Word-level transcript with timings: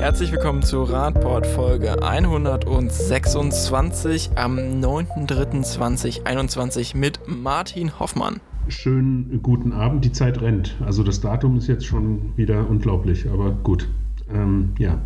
Herzlich 0.00 0.32
willkommen 0.32 0.62
zu 0.62 0.82
Radport 0.82 1.46
Folge 1.46 2.02
126 2.02 4.30
am 4.34 4.56
9.3.2021 4.56 6.96
mit 6.96 7.20
Martin 7.26 8.00
Hoffmann. 8.00 8.40
Schönen 8.68 9.42
guten 9.42 9.74
Abend, 9.74 10.06
die 10.06 10.12
Zeit 10.12 10.40
rennt. 10.40 10.74
Also 10.82 11.02
das 11.02 11.20
Datum 11.20 11.58
ist 11.58 11.66
jetzt 11.66 11.84
schon 11.84 12.34
wieder 12.38 12.66
unglaublich, 12.66 13.28
aber 13.28 13.50
gut. 13.50 13.90
Ähm, 14.32 14.74
ja. 14.78 15.02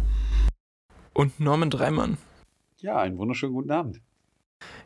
Und 1.13 1.41
Norman 1.41 1.71
Dreimann. 1.71 2.17
Ja, 2.77 2.99
einen 2.99 3.19
wunderschönen 3.19 3.55
guten 3.55 3.73
Abend. 3.73 4.01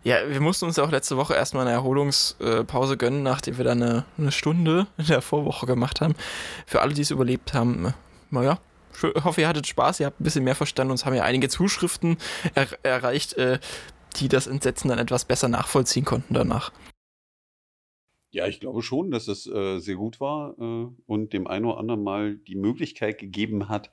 Ja, 0.05 0.17
wir 0.27 0.41
mussten 0.41 0.65
uns 0.65 0.77
ja 0.77 0.85
auch 0.85 0.91
letzte 0.91 1.19
Woche 1.19 1.35
erstmal 1.35 1.67
eine 1.67 1.75
Erholungspause 1.75 2.97
gönnen, 2.97 3.23
nachdem 3.23 3.59
wir 3.59 3.67
dann 3.67 3.83
eine, 3.83 4.07
eine 4.17 4.33
Stunde 4.33 4.87
in 4.97 5.05
der 5.05 5.21
Vorwoche 5.21 5.67
gemacht 5.67 6.01
haben. 6.01 6.15
Für 6.65 6.81
alle, 6.81 6.95
die 6.95 7.03
es 7.03 7.11
überlebt 7.11 7.53
haben, 7.53 7.93
naja, 8.31 8.53
ich 8.53 8.59
hoffe, 9.02 9.41
ihr 9.41 9.48
hattet 9.48 9.66
Spaß, 9.66 10.01
ihr 10.01 10.07
habt 10.07 10.20
ein 10.20 10.25
bisschen 10.25 10.45
mehr 10.45 10.55
verstanden. 10.55 10.91
Uns 10.91 11.05
haben 11.05 11.15
ja 11.15 11.25
einige 11.25 11.48
Zuschriften 11.48 12.16
er 12.55 12.69
erreicht, 12.83 13.34
äh, 13.34 13.59
die 14.16 14.29
das 14.29 14.47
Entsetzen 14.47 14.88
dann 14.88 14.98
etwas 14.98 15.24
besser 15.24 15.48
nachvollziehen 15.48 16.05
konnten 16.05 16.34
danach. 16.34 16.73
Ja, 18.30 18.47
ich 18.47 18.61
glaube 18.61 18.83
schon, 18.83 19.11
dass 19.11 19.27
es 19.27 19.47
äh, 19.47 19.79
sehr 19.79 19.97
gut 19.97 20.21
war 20.21 20.55
äh, 20.59 20.87
und 21.07 21.33
dem 21.33 21.47
einen 21.47 21.65
oder 21.65 21.79
anderen 21.79 22.02
mal 22.02 22.37
die 22.37 22.57
Möglichkeit 22.57 23.19
gegeben 23.19 23.69
hat, 23.69 23.91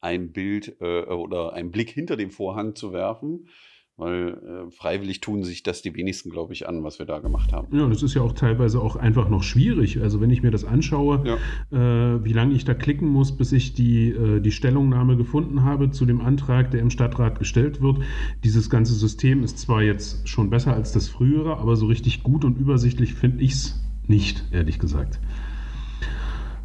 ein 0.00 0.32
Bild 0.32 0.80
äh, 0.80 1.02
oder 1.02 1.52
einen 1.52 1.70
Blick 1.70 1.90
hinter 1.90 2.16
den 2.16 2.30
Vorhang 2.30 2.74
zu 2.74 2.92
werfen 2.92 3.48
weil 3.96 4.28
äh, 4.28 4.70
freiwillig 4.70 5.20
tun 5.20 5.42
sich 5.42 5.62
das 5.62 5.80
die 5.80 5.94
wenigsten, 5.94 6.30
glaube 6.30 6.52
ich, 6.52 6.68
an, 6.68 6.84
was 6.84 6.98
wir 6.98 7.06
da 7.06 7.18
gemacht 7.18 7.52
haben. 7.52 7.74
Ja, 7.76 7.84
und 7.84 7.92
es 7.92 8.02
ist 8.02 8.14
ja 8.14 8.22
auch 8.22 8.32
teilweise 8.32 8.80
auch 8.80 8.96
einfach 8.96 9.28
noch 9.28 9.42
schwierig. 9.42 10.00
Also 10.00 10.20
wenn 10.20 10.30
ich 10.30 10.42
mir 10.42 10.50
das 10.50 10.64
anschaue, 10.64 11.24
ja. 11.24 12.14
äh, 12.14 12.24
wie 12.24 12.32
lange 12.32 12.54
ich 12.54 12.64
da 12.64 12.74
klicken 12.74 13.08
muss, 13.08 13.36
bis 13.36 13.52
ich 13.52 13.72
die, 13.72 14.10
äh, 14.10 14.40
die 14.40 14.52
Stellungnahme 14.52 15.16
gefunden 15.16 15.64
habe 15.64 15.90
zu 15.90 16.04
dem 16.04 16.20
Antrag, 16.20 16.70
der 16.70 16.80
im 16.80 16.90
Stadtrat 16.90 17.38
gestellt 17.38 17.80
wird. 17.80 17.98
Dieses 18.44 18.68
ganze 18.68 18.92
System 18.92 19.42
ist 19.42 19.58
zwar 19.58 19.82
jetzt 19.82 20.28
schon 20.28 20.50
besser 20.50 20.74
als 20.74 20.92
das 20.92 21.08
frühere, 21.08 21.56
aber 21.56 21.76
so 21.76 21.86
richtig 21.86 22.22
gut 22.22 22.44
und 22.44 22.58
übersichtlich 22.58 23.14
finde 23.14 23.42
ich 23.44 23.52
es 23.52 23.82
nicht, 24.06 24.44
ehrlich 24.52 24.78
gesagt. 24.78 25.20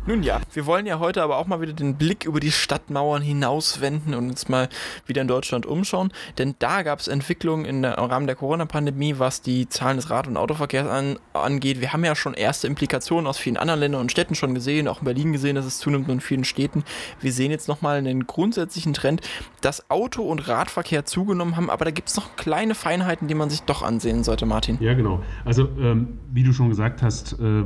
Nun 0.08 0.24
ja, 0.24 0.42
wir 0.52 0.66
wollen 0.66 0.88
ja 0.88 0.98
heute 0.98 1.22
aber 1.22 1.38
auch 1.38 1.46
mal 1.46 1.62
wieder 1.62 1.74
den 1.74 1.96
Blick 1.96 2.26
über 2.26 2.40
die 2.40 2.52
Stadtmauern 2.52 3.22
hinauswenden 3.22 4.16
und 4.16 4.32
uns 4.32 4.50
mal 4.50 4.68
wieder 5.06 5.22
in 5.22 5.28
Deutschland 5.28 5.68
umschauen, 5.68 6.12
denn 6.40 6.56
da 6.58 6.82
gab 6.82 7.00
es 7.00 7.08
Entwicklungen 7.08 7.66
im 7.66 7.86
Rahmen 7.86 8.26
der 8.26 8.36
Corona-Pandemie, 8.36 9.20
was 9.20 9.44
die 9.44 9.70
Zahlen 9.70 9.98
des 9.98 10.10
Rad- 10.10 10.26
und 10.26 10.38
Autoverkehrs 10.38 10.88
an, 10.88 11.20
angeht. 11.34 11.82
Wir 11.82 11.94
haben 11.94 12.04
ja 12.04 12.16
schon 12.16 12.34
erste 12.34 12.66
Implikationen 12.66 13.28
aus 13.28 13.38
vielen 13.38 13.58
anderen 13.58 13.80
Ländern 13.80 14.02
und 14.02 14.12
Städten 14.12 14.34
schon 14.34 14.56
gesehen, 14.56 14.88
auch 14.88 15.02
in 15.02 15.06
Berlin 15.06 15.34
gesehen, 15.34 15.56
dass 15.56 15.66
es 15.66 15.78
zunimmt 15.78 16.08
und 16.08 16.16
in 16.16 16.22
vielen 16.22 16.46
Städten. 16.46 16.84
Wir 17.20 17.32
sehen 17.32 17.52
jetzt 17.52 17.68
nochmal 17.68 17.98
einen 17.98 18.26
grundsätzlichen 18.26 18.96
Trend, 18.96 19.22
dass 19.62 19.92
Auto- 19.92 20.24
und 20.24 20.48
Radverkehr 20.48 21.06
zugenommen 21.06 21.58
haben, 21.58 21.70
aber 21.70 21.86
da 21.86 21.92
gibt 21.92 22.10
es 22.10 22.16
noch 22.16 22.36
kleine 22.38 22.74
Feinheiten, 22.74 23.28
die 23.28 23.36
man 23.36 23.52
sich 23.52 23.62
doch 23.62 23.84
ansehen 23.84 24.24
sollte, 24.24 24.48
Martin. 24.48 24.80
Ja, 24.82 24.96
genau. 24.96 25.22
Also, 25.46 25.70
ähm, 25.80 26.18
wie 26.32 26.42
du 26.42 26.54
schon 26.54 26.70
gesagt 26.70 27.04
hast, 27.04 27.34
äh, 27.34 27.66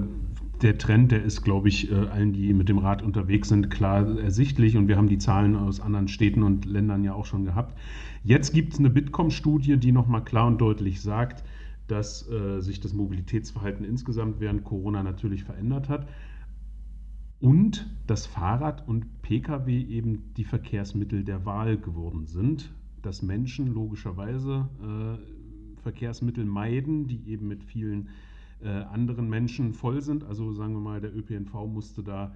der 0.61 0.77
Trend, 0.77 1.11
der 1.11 1.23
ist, 1.23 1.43
glaube 1.43 1.67
ich, 1.67 1.91
äh, 1.91 1.95
allen, 1.95 2.33
die 2.33 2.53
mit 2.53 2.69
dem 2.69 2.77
Rad 2.77 3.01
unterwegs 3.01 3.49
sind, 3.49 3.69
klar 3.69 4.17
ersichtlich. 4.19 4.77
Und 4.77 4.87
wir 4.87 4.97
haben 4.97 5.09
die 5.09 5.17
Zahlen 5.17 5.55
aus 5.55 5.79
anderen 5.79 6.07
Städten 6.07 6.43
und 6.43 6.65
Ländern 6.65 7.03
ja 7.03 7.13
auch 7.13 7.25
schon 7.25 7.45
gehabt. 7.45 7.77
Jetzt 8.23 8.53
gibt 8.53 8.73
es 8.73 8.79
eine 8.79 8.89
Bitkom-Studie, 8.89 9.77
die 9.77 9.91
nochmal 9.91 10.23
klar 10.23 10.47
und 10.47 10.59
deutlich 10.59 11.01
sagt, 11.01 11.43
dass 11.87 12.29
äh, 12.29 12.61
sich 12.61 12.79
das 12.79 12.93
Mobilitätsverhalten 12.93 13.85
insgesamt 13.85 14.39
während 14.39 14.63
Corona 14.63 15.03
natürlich 15.03 15.43
verändert 15.43 15.89
hat. 15.89 16.07
Und 17.39 17.87
dass 18.07 18.25
Fahrrad 18.25 18.87
und 18.87 19.21
Pkw 19.21 19.77
eben 19.77 20.33
die 20.35 20.45
Verkehrsmittel 20.45 21.23
der 21.23 21.45
Wahl 21.45 21.77
geworden 21.77 22.25
sind. 22.25 22.71
Dass 23.01 23.21
Menschen 23.21 23.67
logischerweise 23.67 24.67
äh, 24.81 25.81
Verkehrsmittel 25.83 26.45
meiden, 26.45 27.05
die 27.07 27.27
eben 27.27 27.47
mit 27.47 27.63
vielen 27.63 28.09
äh, 28.61 28.69
anderen 28.69 29.29
Menschen 29.29 29.73
voll 29.73 30.01
sind. 30.01 30.23
Also 30.23 30.53
sagen 30.53 30.73
wir 30.73 30.81
mal, 30.81 31.01
der 31.01 31.15
ÖPNV 31.15 31.53
musste 31.67 32.03
da 32.03 32.33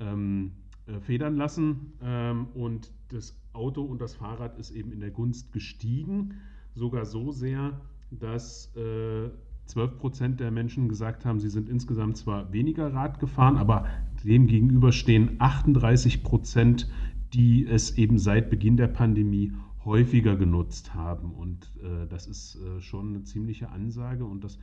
ähm, 0.00 0.52
äh, 0.86 1.00
federn 1.00 1.36
lassen 1.36 1.92
ähm, 2.02 2.46
und 2.54 2.90
das 3.08 3.36
Auto 3.52 3.82
und 3.82 4.00
das 4.00 4.14
Fahrrad 4.14 4.58
ist 4.58 4.70
eben 4.70 4.92
in 4.92 5.00
der 5.00 5.10
Gunst 5.10 5.52
gestiegen, 5.52 6.34
sogar 6.74 7.04
so 7.04 7.32
sehr, 7.32 7.80
dass 8.10 8.74
äh, 8.76 9.30
12 9.66 9.98
Prozent 9.98 10.40
der 10.40 10.50
Menschen 10.50 10.88
gesagt 10.88 11.24
haben, 11.24 11.40
sie 11.40 11.50
sind 11.50 11.68
insgesamt 11.68 12.16
zwar 12.16 12.52
weniger 12.52 12.92
Rad 12.94 13.20
gefahren, 13.20 13.56
aber 13.56 13.86
dem 14.24 14.46
gegenüber 14.46 14.92
stehen 14.92 15.36
38 15.38 16.22
Prozent, 16.22 16.88
die 17.34 17.66
es 17.66 17.98
eben 17.98 18.18
seit 18.18 18.48
Beginn 18.48 18.76
der 18.76 18.88
Pandemie 18.88 19.52
häufiger 19.84 20.36
genutzt 20.36 20.94
haben. 20.94 21.32
Und 21.32 21.70
äh, 21.82 22.06
das 22.08 22.26
ist 22.26 22.56
äh, 22.56 22.80
schon 22.80 23.08
eine 23.08 23.24
ziemliche 23.24 23.68
Ansage 23.68 24.24
und 24.24 24.42
das 24.42 24.58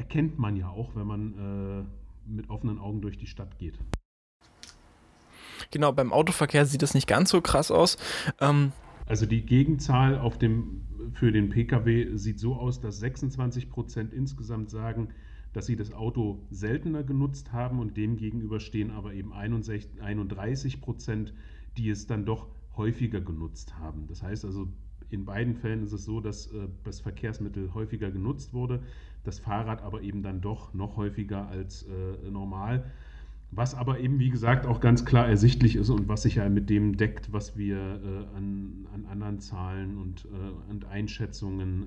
erkennt 0.00 0.38
man 0.38 0.56
ja 0.56 0.70
auch, 0.70 0.96
wenn 0.96 1.06
man 1.06 1.34
äh, 1.34 2.30
mit 2.30 2.48
offenen 2.48 2.78
Augen 2.78 3.02
durch 3.02 3.18
die 3.18 3.26
Stadt 3.26 3.58
geht. 3.58 3.78
Genau, 5.70 5.92
beim 5.92 6.10
Autoverkehr 6.10 6.64
sieht 6.64 6.80
das 6.80 6.94
nicht 6.94 7.06
ganz 7.06 7.28
so 7.28 7.42
krass 7.42 7.70
aus. 7.70 7.98
Ähm 8.40 8.72
also 9.04 9.26
die 9.26 9.44
Gegenzahl 9.44 10.18
auf 10.18 10.38
dem, 10.38 10.86
für 11.12 11.32
den 11.32 11.50
Pkw 11.50 12.16
sieht 12.16 12.40
so 12.40 12.54
aus, 12.54 12.80
dass 12.80 12.98
26 13.00 13.68
Prozent 13.68 14.14
insgesamt 14.14 14.70
sagen, 14.70 15.08
dass 15.52 15.66
sie 15.66 15.76
das 15.76 15.92
Auto 15.92 16.40
seltener 16.50 17.02
genutzt 17.02 17.52
haben 17.52 17.78
und 17.78 17.98
demgegenüber 17.98 18.58
stehen 18.58 18.90
aber 18.90 19.12
eben 19.12 19.34
61, 19.34 20.00
31 20.00 20.80
Prozent, 20.80 21.34
die 21.76 21.90
es 21.90 22.06
dann 22.06 22.24
doch 22.24 22.46
häufiger 22.76 23.20
genutzt 23.20 23.78
haben. 23.78 24.06
Das 24.08 24.22
heißt 24.22 24.46
also, 24.46 24.68
in 25.10 25.24
beiden 25.24 25.56
Fällen 25.56 25.82
ist 25.82 25.92
es 25.92 26.04
so, 26.04 26.20
dass 26.20 26.46
äh, 26.46 26.68
das 26.84 27.00
Verkehrsmittel 27.00 27.74
häufiger 27.74 28.10
genutzt 28.10 28.54
wurde, 28.54 28.80
das 29.24 29.38
Fahrrad 29.38 29.82
aber 29.82 30.02
eben 30.02 30.22
dann 30.22 30.40
doch 30.40 30.74
noch 30.74 30.96
häufiger 30.96 31.48
als 31.48 31.84
äh, 31.84 32.30
normal. 32.30 32.84
Was 33.52 33.74
aber 33.74 33.98
eben, 33.98 34.20
wie 34.20 34.30
gesagt, 34.30 34.64
auch 34.64 34.78
ganz 34.78 35.04
klar 35.04 35.26
ersichtlich 35.26 35.74
ist 35.74 35.90
und 35.90 36.08
was 36.08 36.22
sich 36.22 36.36
ja 36.36 36.48
mit 36.48 36.70
dem 36.70 36.96
deckt, 36.96 37.32
was 37.32 37.56
wir 37.56 37.76
äh, 37.78 38.36
an, 38.36 38.86
an, 38.94 39.06
anderen 39.10 39.40
Zahlen 39.40 39.98
und, 39.98 40.26
äh, 40.26 40.70
und 40.70 40.84
Einschätzungen 40.84 41.82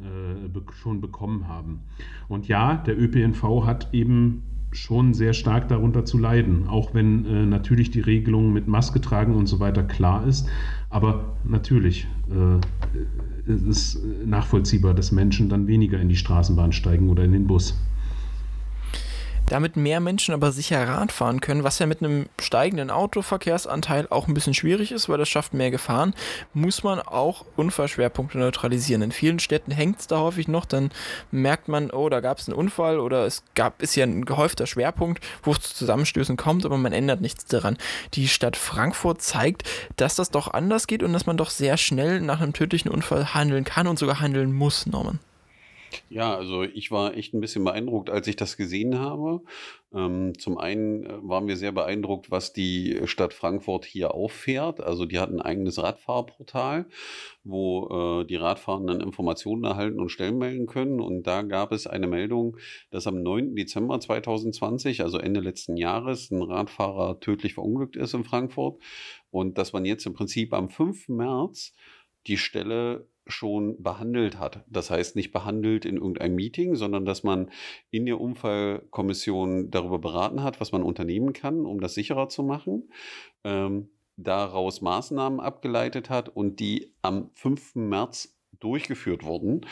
äh, 0.45 0.47
be 0.49 0.61
schon 0.73 0.99
bekommen 0.99 1.47
haben. 1.47 1.79
Und 2.27 2.49
ja, 2.49 2.75
der 2.75 2.99
ÖPNV 2.99 3.65
hat 3.65 3.93
eben 3.93 4.43
schon 4.73 5.13
sehr 5.13 5.33
stark 5.33 5.69
darunter 5.69 6.03
zu 6.03 6.17
leiden, 6.17 6.67
auch 6.67 6.93
wenn 6.93 7.25
äh, 7.25 7.45
natürlich 7.45 7.91
die 7.91 8.01
Regelung 8.01 8.51
mit 8.51 8.67
Maske 8.67 8.99
tragen 8.99 9.33
und 9.35 9.45
so 9.47 9.61
weiter 9.61 9.83
klar 9.83 10.27
ist. 10.27 10.49
Aber 10.89 11.37
natürlich 11.45 12.07
äh, 12.29 12.59
es 13.45 13.61
ist 13.63 13.99
nachvollziehbar, 14.25 14.93
dass 14.93 15.11
Menschen 15.11 15.49
dann 15.49 15.67
weniger 15.67 15.99
in 15.99 16.09
die 16.09 16.15
Straßenbahn 16.15 16.71
steigen 16.71 17.09
oder 17.09 17.23
in 17.23 17.33
den 17.33 17.47
Bus 17.47 17.77
damit 19.47 19.75
mehr 19.75 19.99
Menschen 19.99 20.33
aber 20.33 20.51
sicher 20.51 20.87
Rad 20.87 21.11
fahren 21.11 21.41
können, 21.41 21.63
was 21.63 21.79
ja 21.79 21.85
mit 21.85 22.01
einem 22.01 22.27
steigenden 22.39 22.89
Autoverkehrsanteil 22.89 24.07
auch 24.09 24.27
ein 24.27 24.33
bisschen 24.33 24.53
schwierig 24.53 24.91
ist, 24.91 25.09
weil 25.09 25.17
das 25.17 25.29
schafft 25.29 25.53
mehr 25.53 25.71
Gefahren, 25.71 26.13
muss 26.53 26.83
man 26.83 26.99
auch 26.99 27.45
Unfallschwerpunkte 27.55 28.37
neutralisieren. 28.37 29.01
In 29.01 29.11
vielen 29.11 29.39
Städten 29.39 29.71
hängt 29.71 29.99
es 29.99 30.07
da 30.07 30.19
häufig 30.19 30.47
noch, 30.47 30.65
dann 30.65 30.91
merkt 31.31 31.67
man, 31.67 31.91
oh, 31.91 32.09
da 32.09 32.19
gab 32.19 32.39
es 32.39 32.47
einen 32.47 32.57
Unfall 32.57 32.99
oder 32.99 33.25
es 33.25 33.43
gab, 33.55 33.81
ist 33.81 33.95
ja 33.95 34.05
ein 34.05 34.25
gehäufter 34.25 34.67
Schwerpunkt, 34.67 35.23
wo 35.43 35.51
es 35.51 35.61
zu 35.61 35.75
Zusammenstößen 35.75 36.37
kommt, 36.37 36.65
aber 36.65 36.77
man 36.77 36.93
ändert 36.93 37.21
nichts 37.21 37.45
daran. 37.45 37.77
Die 38.13 38.27
Stadt 38.27 38.57
Frankfurt 38.57 39.21
zeigt, 39.21 39.63
dass 39.97 40.15
das 40.15 40.31
doch 40.31 40.53
anders 40.53 40.87
geht 40.87 41.03
und 41.03 41.13
dass 41.13 41.25
man 41.25 41.37
doch 41.37 41.49
sehr 41.49 41.77
schnell 41.77 42.21
nach 42.21 42.41
einem 42.41 42.53
tödlichen 42.53 42.89
Unfall 42.89 43.33
handeln 43.33 43.63
kann 43.63 43.87
und 43.87 43.99
sogar 43.99 44.19
handeln 44.19 44.53
muss, 44.53 44.85
Norman. 44.85 45.19
Ja, 46.09 46.35
also 46.35 46.63
ich 46.63 46.91
war 46.91 47.15
echt 47.15 47.33
ein 47.33 47.41
bisschen 47.41 47.63
beeindruckt, 47.63 48.09
als 48.09 48.27
ich 48.27 48.35
das 48.35 48.57
gesehen 48.57 48.99
habe. 48.99 49.41
Ähm, 49.93 50.37
zum 50.39 50.57
einen 50.57 51.05
äh, 51.05 51.09
waren 51.21 51.47
wir 51.47 51.55
sehr 51.57 51.71
beeindruckt, 51.71 52.31
was 52.31 52.53
die 52.53 53.01
Stadt 53.05 53.33
Frankfurt 53.33 53.85
hier 53.85 54.13
auffährt. 54.13 54.81
Also 54.81 55.05
die 55.05 55.19
hat 55.19 55.29
ein 55.29 55.41
eigenes 55.41 55.81
Radfahrportal, 55.81 56.87
wo 57.43 58.21
äh, 58.21 58.25
die 58.25 58.35
Radfahrenden 58.35 59.01
Informationen 59.01 59.63
erhalten 59.63 59.99
und 59.99 60.09
Stellen 60.09 60.37
melden 60.37 60.65
können. 60.65 60.99
Und 60.99 61.23
da 61.23 61.43
gab 61.43 61.71
es 61.71 61.87
eine 61.87 62.07
Meldung, 62.07 62.57
dass 62.89 63.07
am 63.07 63.21
9. 63.21 63.55
Dezember 63.55 63.99
2020, 63.99 65.01
also 65.01 65.17
Ende 65.19 65.41
letzten 65.41 65.77
Jahres, 65.77 66.31
ein 66.31 66.41
Radfahrer 66.41 67.19
tödlich 67.19 67.53
verunglückt 67.53 67.95
ist 67.95 68.13
in 68.13 68.23
Frankfurt. 68.23 68.81
Und 69.29 69.57
dass 69.57 69.73
man 69.73 69.85
jetzt 69.85 70.05
im 70.05 70.13
Prinzip 70.13 70.53
am 70.53 70.69
5. 70.69 71.09
März 71.09 71.73
die 72.27 72.37
Stelle 72.37 73.07
schon 73.27 73.81
behandelt 73.81 74.39
hat. 74.39 74.63
Das 74.67 74.89
heißt 74.89 75.15
nicht 75.15 75.31
behandelt 75.31 75.85
in 75.85 75.97
irgendeinem 75.97 76.35
Meeting, 76.35 76.75
sondern 76.75 77.05
dass 77.05 77.23
man 77.23 77.51
in 77.89 78.05
der 78.05 78.19
Unfallkommission 78.19 79.71
darüber 79.71 79.99
beraten 79.99 80.43
hat, 80.43 80.59
was 80.59 80.71
man 80.71 80.83
unternehmen 80.83 81.33
kann, 81.33 81.65
um 81.65 81.79
das 81.79 81.93
sicherer 81.93 82.29
zu 82.29 82.43
machen. 82.43 82.89
Ähm, 83.43 83.89
daraus 84.17 84.81
Maßnahmen 84.81 85.39
abgeleitet 85.39 86.09
hat 86.09 86.29
und 86.29 86.59
die 86.59 86.93
am 87.01 87.31
5. 87.33 87.75
März 87.75 88.37
durchgeführt 88.59 89.23
wurden. 89.23 89.65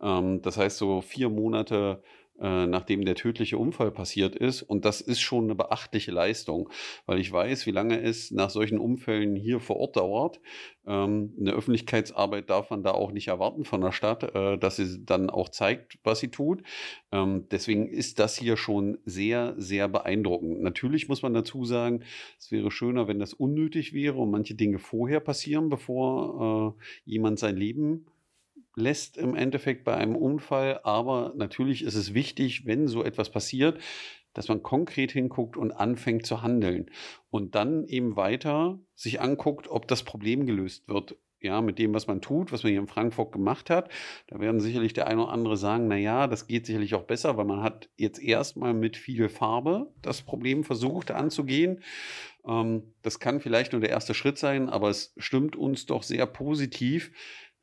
Ähm, 0.00 0.42
das 0.42 0.56
heißt, 0.56 0.78
so 0.78 1.00
vier 1.00 1.28
Monate 1.28 2.02
äh, 2.40 2.66
nachdem 2.66 3.04
der 3.04 3.14
tödliche 3.14 3.58
Unfall 3.58 3.90
passiert 3.90 4.36
ist. 4.36 4.62
Und 4.62 4.84
das 4.84 5.00
ist 5.00 5.20
schon 5.20 5.44
eine 5.44 5.54
beachtliche 5.54 6.12
Leistung, 6.12 6.70
weil 7.06 7.18
ich 7.18 7.32
weiß, 7.32 7.66
wie 7.66 7.72
lange 7.72 8.00
es 8.00 8.30
nach 8.30 8.50
solchen 8.50 8.78
Unfällen 8.78 9.34
hier 9.34 9.60
vor 9.60 9.76
Ort 9.76 9.96
dauert. 9.96 10.40
Ähm, 10.86 11.34
eine 11.38 11.52
Öffentlichkeitsarbeit 11.52 12.48
darf 12.50 12.70
man 12.70 12.82
da 12.82 12.92
auch 12.92 13.12
nicht 13.12 13.28
erwarten 13.28 13.64
von 13.64 13.80
der 13.80 13.92
Stadt, 13.92 14.34
äh, 14.34 14.56
dass 14.56 14.76
sie 14.76 15.04
dann 15.04 15.30
auch 15.30 15.48
zeigt, 15.48 15.98
was 16.04 16.20
sie 16.20 16.28
tut. 16.28 16.62
Ähm, 17.12 17.46
deswegen 17.50 17.88
ist 17.88 18.18
das 18.18 18.36
hier 18.36 18.56
schon 18.56 18.98
sehr, 19.04 19.54
sehr 19.58 19.88
beeindruckend. 19.88 20.62
Natürlich 20.62 21.08
muss 21.08 21.22
man 21.22 21.34
dazu 21.34 21.64
sagen, 21.64 22.04
es 22.38 22.50
wäre 22.50 22.70
schöner, 22.70 23.08
wenn 23.08 23.18
das 23.18 23.34
unnötig 23.34 23.92
wäre 23.92 24.16
und 24.16 24.30
manche 24.30 24.54
Dinge 24.54 24.78
vorher 24.78 25.20
passieren, 25.20 25.68
bevor 25.68 26.76
äh, 26.78 26.82
jemand 27.04 27.38
sein 27.38 27.56
Leben 27.56 28.06
lässt 28.78 29.16
im 29.16 29.34
Endeffekt 29.34 29.84
bei 29.84 29.94
einem 29.94 30.16
Unfall. 30.16 30.80
Aber 30.84 31.32
natürlich 31.36 31.82
ist 31.82 31.94
es 31.94 32.14
wichtig, 32.14 32.66
wenn 32.66 32.88
so 32.88 33.04
etwas 33.04 33.30
passiert, 33.30 33.78
dass 34.34 34.48
man 34.48 34.62
konkret 34.62 35.10
hinguckt 35.10 35.56
und 35.56 35.72
anfängt 35.72 36.24
zu 36.24 36.42
handeln. 36.42 36.90
Und 37.30 37.54
dann 37.54 37.84
eben 37.84 38.16
weiter 38.16 38.78
sich 38.94 39.20
anguckt, 39.20 39.68
ob 39.68 39.88
das 39.88 40.04
Problem 40.04 40.46
gelöst 40.46 40.88
wird. 40.88 41.16
Ja, 41.40 41.60
mit 41.60 41.78
dem, 41.78 41.94
was 41.94 42.08
man 42.08 42.20
tut, 42.20 42.50
was 42.50 42.64
man 42.64 42.72
hier 42.72 42.80
in 42.80 42.88
Frankfurt 42.88 43.30
gemacht 43.30 43.70
hat. 43.70 43.90
Da 44.26 44.40
werden 44.40 44.60
sicherlich 44.60 44.92
der 44.92 45.06
eine 45.06 45.22
oder 45.22 45.32
andere 45.32 45.56
sagen, 45.56 45.86
na 45.86 45.96
ja, 45.96 46.26
das 46.26 46.48
geht 46.48 46.66
sicherlich 46.66 46.96
auch 46.96 47.04
besser, 47.04 47.36
weil 47.36 47.44
man 47.44 47.62
hat 47.62 47.88
jetzt 47.96 48.20
erstmal 48.20 48.74
mit 48.74 48.96
viel 48.96 49.28
Farbe 49.28 49.92
das 50.02 50.22
Problem 50.22 50.64
versucht 50.64 51.12
anzugehen. 51.12 51.84
Ähm, 52.44 52.94
das 53.02 53.20
kann 53.20 53.40
vielleicht 53.40 53.70
nur 53.70 53.80
der 53.80 53.90
erste 53.90 54.14
Schritt 54.14 54.36
sein, 54.36 54.68
aber 54.68 54.88
es 54.88 55.14
stimmt 55.16 55.54
uns 55.54 55.86
doch 55.86 56.02
sehr 56.02 56.26
positiv, 56.26 57.12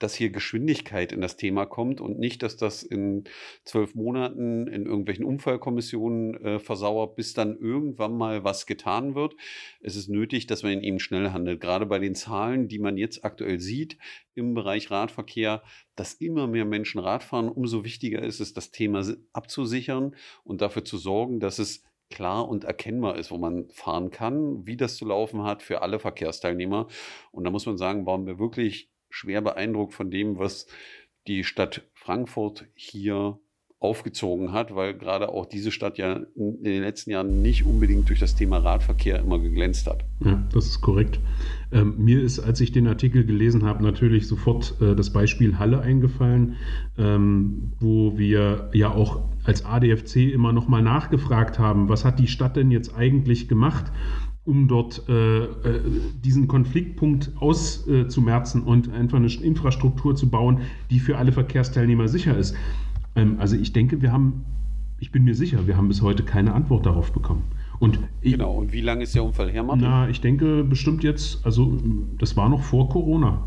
dass 0.06 0.14
hier 0.14 0.30
Geschwindigkeit 0.30 1.12
in 1.12 1.20
das 1.20 1.36
Thema 1.36 1.66
kommt 1.66 2.00
und 2.00 2.20
nicht, 2.20 2.44
dass 2.44 2.58
das 2.58 2.84
in 2.84 3.24
zwölf 3.64 3.96
Monaten 3.96 4.68
in 4.68 4.86
irgendwelchen 4.86 5.26
Unfallkommissionen 5.26 6.36
äh, 6.46 6.60
versauert, 6.60 7.16
bis 7.16 7.34
dann 7.34 7.58
irgendwann 7.58 8.16
mal 8.16 8.44
was 8.44 8.68
getan 8.68 9.16
wird. 9.16 9.36
Es 9.82 9.96
ist 9.96 10.08
nötig, 10.08 10.46
dass 10.46 10.62
man 10.62 10.74
in 10.74 10.84
ihm 10.84 11.00
schnell 11.00 11.32
handelt. 11.32 11.60
Gerade 11.60 11.88
bei 11.88 11.98
den 11.98 12.14
Zahlen, 12.14 12.68
die 12.68 12.78
man 12.78 12.98
jetzt 12.98 13.26
aktuell 13.26 13.60
sieht 13.60 13.98
im 14.36 14.54
Bereich 14.54 14.92
Radverkehr, 14.92 15.64
dass 15.96 16.14
immer 16.14 16.46
mehr 16.46 16.66
Menschen 16.66 17.00
Rad 17.00 17.24
fahren, 17.24 17.50
umso 17.50 17.84
wichtiger 17.84 18.22
ist 18.22 18.40
es, 18.40 18.54
das 18.54 18.70
Thema 18.70 19.04
abzusichern 19.34 20.16
und 20.44 20.62
dafür 20.62 20.86
zu 20.86 21.00
sorgen, 21.00 21.40
dass 21.40 21.58
es 21.58 21.84
klar 22.12 22.48
und 22.48 22.64
erkennbar 22.64 23.18
ist, 23.18 23.32
wo 23.32 23.40
man 23.40 23.70
fahren 23.70 24.12
kann, 24.12 24.68
wie 24.68 24.78
das 24.78 24.98
zu 24.98 25.06
laufen 25.06 25.42
hat 25.42 25.64
für 25.64 25.82
alle 25.82 25.98
Verkehrsteilnehmer. 25.98 26.86
Und 27.32 27.44
da 27.44 27.50
muss 27.50 27.66
man 27.66 27.80
sagen, 27.80 28.06
waren 28.06 28.28
wir 28.28 28.38
wirklich 28.38 28.92
schwer 29.16 29.42
beeindruckt 29.42 29.94
von 29.94 30.12
dem, 30.12 30.38
was 30.38 30.68
die 31.28 31.44
Stadt 31.44 31.88
Frankfurt 31.94 32.66
hier 32.76 33.40
aufgezogen 33.80 34.52
hat, 34.52 34.74
weil 34.74 34.98
gerade 34.98 35.30
auch 35.30 35.46
diese 35.46 35.72
Stadt 35.72 35.98
ja 35.98 36.22
in 36.36 36.64
den 36.64 36.82
letzten 36.82 37.12
Jahren 37.12 37.42
nicht 37.42 37.66
unbedingt 37.66 38.10
durch 38.10 38.20
das 38.20 38.36
Thema 38.36 38.58
Radverkehr 38.58 39.20
immer 39.20 39.38
geglänzt 39.38 39.88
hat. 39.88 40.04
Ja, 40.24 40.44
das 40.54 40.66
ist 40.66 40.82
korrekt. 40.82 41.20
Ähm, 41.72 41.96
mir 41.98 42.22
ist, 42.22 42.40
als 42.40 42.62
ich 42.62 42.72
den 42.72 42.88
Artikel 42.88 43.26
gelesen 43.26 43.64
habe, 43.64 43.84
natürlich 43.84 44.28
sofort 44.28 44.76
äh, 44.82 44.96
das 44.96 45.12
Beispiel 45.12 45.60
Halle 45.60 45.82
eingefallen, 45.82 46.56
ähm, 46.98 47.74
wo 47.80 48.18
wir 48.18 48.70
ja 48.74 48.92
auch 48.92 49.30
als 49.44 49.66
ADFC 49.66 50.32
immer 50.34 50.52
noch 50.52 50.68
mal 50.68 50.82
nachgefragt 50.82 51.60
haben, 51.60 51.88
was 51.90 52.06
hat 52.06 52.20
die 52.20 52.28
Stadt 52.28 52.56
denn 52.56 52.72
jetzt 52.72 52.96
eigentlich 52.96 53.48
gemacht? 53.48 53.92
Um 54.46 54.68
dort 54.68 55.04
äh, 55.10 55.44
äh, 55.44 55.82
diesen 56.24 56.48
Konfliktpunkt 56.48 57.32
auszumerzen 57.38 58.62
äh, 58.62 58.70
und 58.70 58.94
einfach 58.94 59.18
eine 59.18 59.28
Infrastruktur 59.28 60.16
zu 60.16 60.30
bauen, 60.30 60.60
die 60.92 61.00
für 61.00 61.18
alle 61.18 61.32
Verkehrsteilnehmer 61.32 62.08
sicher 62.08 62.38
ist. 62.38 62.56
Ähm, 63.16 63.38
also 63.40 63.56
ich 63.56 63.74
denke, 63.74 64.02
wir 64.02 64.12
haben, 64.12 64.46
ich 65.00 65.12
bin 65.12 65.24
mir 65.24 65.34
sicher, 65.34 65.66
wir 65.66 65.78
haben 65.78 65.88
bis 65.88 66.02
heute 66.02 66.24
keine 66.24 66.54
Antwort 66.54 66.86
darauf 66.86 67.12
bekommen. 67.12 67.44
Und 67.80 68.00
ich, 68.22 68.34
genau, 68.34 68.54
und 68.54 68.72
wie 68.72 68.82
lange 68.82 69.04
ist 69.04 69.16
der 69.16 69.24
Unfall 69.24 69.50
her, 69.50 69.64
Martin? 69.64 69.84
Na, 69.84 70.10
ich 70.10 70.22
denke 70.22 70.64
bestimmt 70.64 71.04
jetzt, 71.04 71.44
also 71.46 71.78
das 72.20 72.38
war 72.38 72.48
noch 72.48 72.62
vor 72.62 72.88
Corona. 72.90 73.44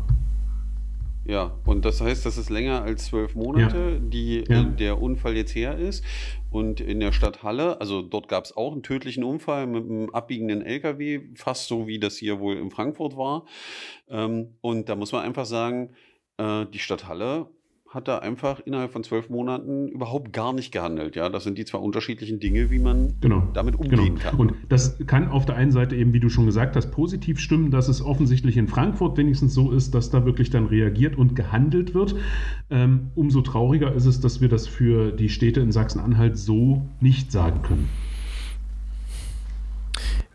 Ja, 1.29 1.59
und 1.63 1.85
das 1.85 2.01
heißt, 2.01 2.25
das 2.25 2.39
ist 2.39 2.49
länger 2.49 2.81
als 2.81 3.05
zwölf 3.05 3.35
Monate, 3.35 3.77
ja. 3.77 3.99
die 3.99 4.43
ja. 4.49 4.63
der 4.63 4.99
Unfall 4.99 5.35
jetzt 5.35 5.53
her 5.53 5.77
ist. 5.77 6.03
Und 6.49 6.81
in 6.81 6.99
der 6.99 7.11
Stadt 7.11 7.43
Halle, 7.43 7.79
also 7.79 8.01
dort 8.01 8.27
gab 8.27 8.45
es 8.45 8.57
auch 8.57 8.71
einen 8.71 8.81
tödlichen 8.81 9.23
Unfall 9.23 9.67
mit 9.67 9.83
einem 9.83 10.09
abbiegenden 10.09 10.63
LKW, 10.63 11.21
fast 11.35 11.67
so 11.67 11.85
wie 11.85 11.99
das 11.99 12.17
hier 12.17 12.39
wohl 12.39 12.57
in 12.57 12.71
Frankfurt 12.71 13.15
war. 13.15 13.45
Ähm, 14.09 14.55
und 14.61 14.89
da 14.89 14.95
muss 14.95 15.11
man 15.11 15.21
einfach 15.23 15.45
sagen, 15.45 15.91
äh, 16.37 16.65
die 16.65 16.79
Stadt 16.79 17.07
Halle 17.07 17.51
hat 17.89 18.07
da 18.07 18.19
einfach 18.19 18.59
innerhalb 18.59 18.91
von 18.91 19.03
zwölf 19.03 19.29
Monaten 19.29 19.87
überhaupt 19.87 20.31
gar 20.31 20.53
nicht 20.53 20.71
gehandelt. 20.71 21.15
Ja, 21.15 21.27
das 21.29 21.43
sind 21.43 21.57
die 21.57 21.65
zwei 21.65 21.79
unterschiedlichen 21.79 22.39
Dinge, 22.39 22.69
wie 22.69 22.77
man 22.77 23.15
genau. 23.19 23.47
damit 23.53 23.75
umgehen 23.75 24.15
genau. 24.15 24.19
kann. 24.19 24.39
Und 24.39 24.53
das 24.69 24.97
kann 25.07 25.27
auf 25.29 25.47
der 25.47 25.55
einen 25.55 25.71
Seite 25.71 25.95
eben, 25.95 26.13
wie 26.13 26.19
du 26.19 26.29
schon 26.29 26.45
gesagt 26.45 26.75
hast, 26.75 26.91
positiv 26.91 27.39
stimmen, 27.39 27.71
dass 27.71 27.87
es 27.87 28.03
offensichtlich 28.03 28.57
in 28.57 28.67
Frankfurt 28.67 29.17
wenigstens 29.17 29.55
so 29.55 29.71
ist, 29.71 29.95
dass 29.95 30.11
da 30.11 30.23
wirklich 30.23 30.51
dann 30.51 30.67
reagiert 30.67 31.17
und 31.17 31.35
gehandelt 31.35 31.95
wird. 31.95 32.15
Ähm, 32.69 33.09
umso 33.15 33.41
trauriger 33.41 33.91
ist 33.93 34.05
es, 34.05 34.19
dass 34.19 34.39
wir 34.39 34.49
das 34.49 34.67
für 34.67 35.11
die 35.11 35.29
Städte 35.29 35.59
in 35.59 35.71
Sachsen-Anhalt 35.71 36.37
so 36.37 36.83
nicht 37.01 37.31
sagen 37.31 37.63
können. 37.63 37.89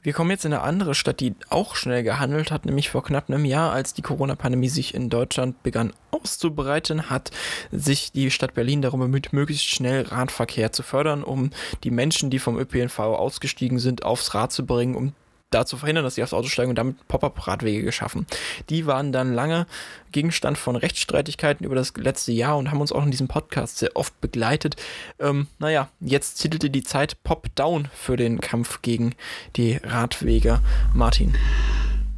Wir 0.04 0.12
kommen 0.12 0.30
jetzt 0.30 0.44
in 0.44 0.52
eine 0.52 0.60
andere 0.60 0.94
Stadt, 0.94 1.20
die 1.20 1.34
auch 1.48 1.76
schnell 1.76 2.02
gehandelt 2.02 2.50
hat, 2.52 2.66
nämlich 2.66 2.90
vor 2.90 3.02
knapp 3.02 3.30
einem 3.30 3.46
Jahr, 3.46 3.72
als 3.72 3.94
die 3.94 4.02
Corona-Pandemie 4.02 4.68
sich 4.68 4.92
in 4.92 5.08
Deutschland 5.08 5.62
begann 5.62 5.94
auszubreiten, 6.10 7.08
hat 7.08 7.30
sich 7.72 8.12
die 8.12 8.30
Stadt 8.30 8.52
Berlin 8.52 8.82
darum 8.82 9.00
bemüht, 9.00 9.32
möglichst 9.32 9.64
schnell 9.64 10.02
Radverkehr 10.02 10.72
zu 10.72 10.82
fördern, 10.82 11.24
um 11.24 11.52
die 11.84 11.90
Menschen, 11.90 12.28
die 12.28 12.38
vom 12.38 12.58
ÖPNV 12.58 12.98
ausgestiegen 12.98 13.78
sind, 13.78 14.04
aufs 14.04 14.34
Rad 14.34 14.52
zu 14.52 14.66
bringen, 14.66 14.94
um 14.94 15.14
da 15.54 15.66
zu 15.66 15.76
verhindern, 15.76 16.04
dass 16.04 16.16
sie 16.16 16.22
aufs 16.22 16.34
Auto 16.34 16.48
steigen 16.48 16.70
und 16.70 16.76
damit 16.76 17.06
Pop-up-Radwege 17.08 17.82
geschaffen. 17.82 18.26
Die 18.68 18.86
waren 18.86 19.12
dann 19.12 19.32
lange 19.32 19.66
Gegenstand 20.12 20.58
von 20.58 20.76
Rechtsstreitigkeiten 20.76 21.64
über 21.64 21.74
das 21.74 21.92
letzte 21.96 22.32
Jahr 22.32 22.56
und 22.56 22.70
haben 22.70 22.80
uns 22.80 22.92
auch 22.92 23.04
in 23.04 23.10
diesem 23.10 23.28
Podcast 23.28 23.78
sehr 23.78 23.96
oft 23.96 24.20
begleitet. 24.20 24.76
Ähm, 25.18 25.46
naja, 25.58 25.88
jetzt 26.00 26.36
titelte 26.36 26.70
die 26.70 26.82
Zeit 26.82 27.22
Pop-Down 27.24 27.88
für 27.94 28.16
den 28.16 28.40
Kampf 28.40 28.82
gegen 28.82 29.14
die 29.56 29.76
Radwege. 29.82 30.60
Martin. 30.92 31.34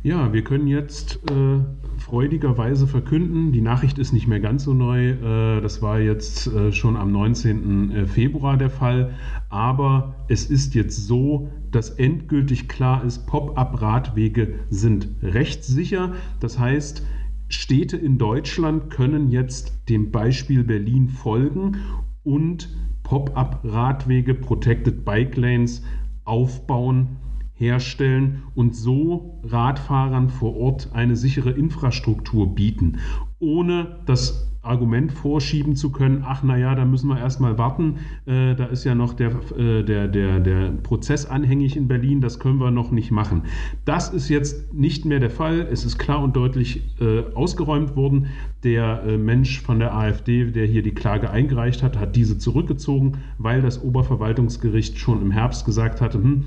Ja, 0.07 0.33
wir 0.33 0.45
können 0.45 0.69
jetzt 0.69 1.19
äh, 1.33 1.59
freudigerweise 1.99 2.87
verkünden, 2.87 3.51
die 3.51 3.61
Nachricht 3.61 3.99
ist 3.99 4.13
nicht 4.13 4.29
mehr 4.29 4.39
ganz 4.39 4.63
so 4.63 4.73
neu, 4.73 5.09
äh, 5.09 5.61
das 5.61 5.83
war 5.83 5.99
jetzt 5.99 6.47
äh, 6.47 6.71
schon 6.71 6.97
am 6.97 7.11
19. 7.11 7.91
Äh, 7.91 8.07
Februar 8.07 8.57
der 8.57 8.71
Fall, 8.71 9.15
aber 9.49 10.15
es 10.29 10.49
ist 10.49 10.77
jetzt 10.77 11.09
so, 11.09 11.51
dass 11.73 11.91
endgültig 11.91 12.69
klar 12.69 13.03
ist, 13.03 13.27
Pop-up-Radwege 13.27 14.61
sind 14.71 15.09
rechtssicher. 15.25 16.13
Das 16.39 16.57
heißt, 16.57 17.05
Städte 17.49 17.97
in 17.97 18.17
Deutschland 18.17 18.91
können 18.91 19.29
jetzt 19.29 19.89
dem 19.89 20.13
Beispiel 20.13 20.63
Berlin 20.63 21.09
folgen 21.09 21.79
und 22.23 22.69
Pop-up-Radwege, 23.03 24.35
Protected 24.35 25.05
Bike 25.05 25.37
Lanes 25.37 25.83
aufbauen 26.25 27.17
herstellen 27.57 28.43
und 28.55 28.77
so 28.77 29.41
Radfahrern 29.45 30.29
vor 30.29 30.57
Ort 30.57 30.91
eine 30.93 31.17
sichere 31.17 31.51
Infrastruktur 31.51 32.55
bieten, 32.55 32.99
ohne 33.39 33.99
das 34.07 34.53
Argument 34.67 35.13
vorschieben 35.13 35.77
zu 35.77 35.91
können, 35.91 36.25
ach 36.27 36.43
naja, 36.43 36.75
da 36.75 36.85
müssen 36.85 37.09
wir 37.09 37.19
erstmal 37.19 37.57
warten, 37.57 37.99
äh, 38.27 38.55
da 38.55 38.67
ist 38.67 38.85
ja 38.85 38.95
noch 38.95 39.15
der, 39.15 39.31
äh, 39.57 39.83
der, 39.85 40.09
der, 40.09 40.41
der 40.41 40.71
Prozess 40.83 41.25
anhängig 41.27 41.77
in 41.77 41.89
Berlin, 41.89 42.21
das 42.21 42.39
können 42.39 42.59
wir 42.59 42.71
noch 42.71 42.91
nicht 42.91 43.11
machen. 43.11 43.43
Das 43.85 44.13
ist 44.13 44.29
jetzt 44.29 44.75
nicht 44.75 45.05
mehr 45.05 45.21
der 45.21 45.31
Fall, 45.31 45.61
es 45.71 45.85
ist 45.85 45.99
klar 45.99 46.23
und 46.23 46.37
deutlich 46.37 46.83
äh, 47.01 47.23
ausgeräumt 47.35 47.97
worden. 47.97 48.27
Der 48.65 49.05
äh, 49.05 49.17
Mensch 49.17 49.61
von 49.61 49.79
der 49.79 49.95
AfD, 49.95 50.51
der 50.51 50.67
hier 50.67 50.83
die 50.83 50.95
Klage 50.95 51.31
eingereicht 51.31 51.83
hat, 51.83 51.99
hat 51.99 52.17
diese 52.17 52.37
zurückgezogen, 52.39 53.19
weil 53.39 53.63
das 53.63 53.83
Oberverwaltungsgericht 53.83 54.99
schon 54.99 55.23
im 55.23 55.31
Herbst 55.31 55.65
gesagt 55.65 56.01
hatte, 56.01 56.19
hm, 56.19 56.45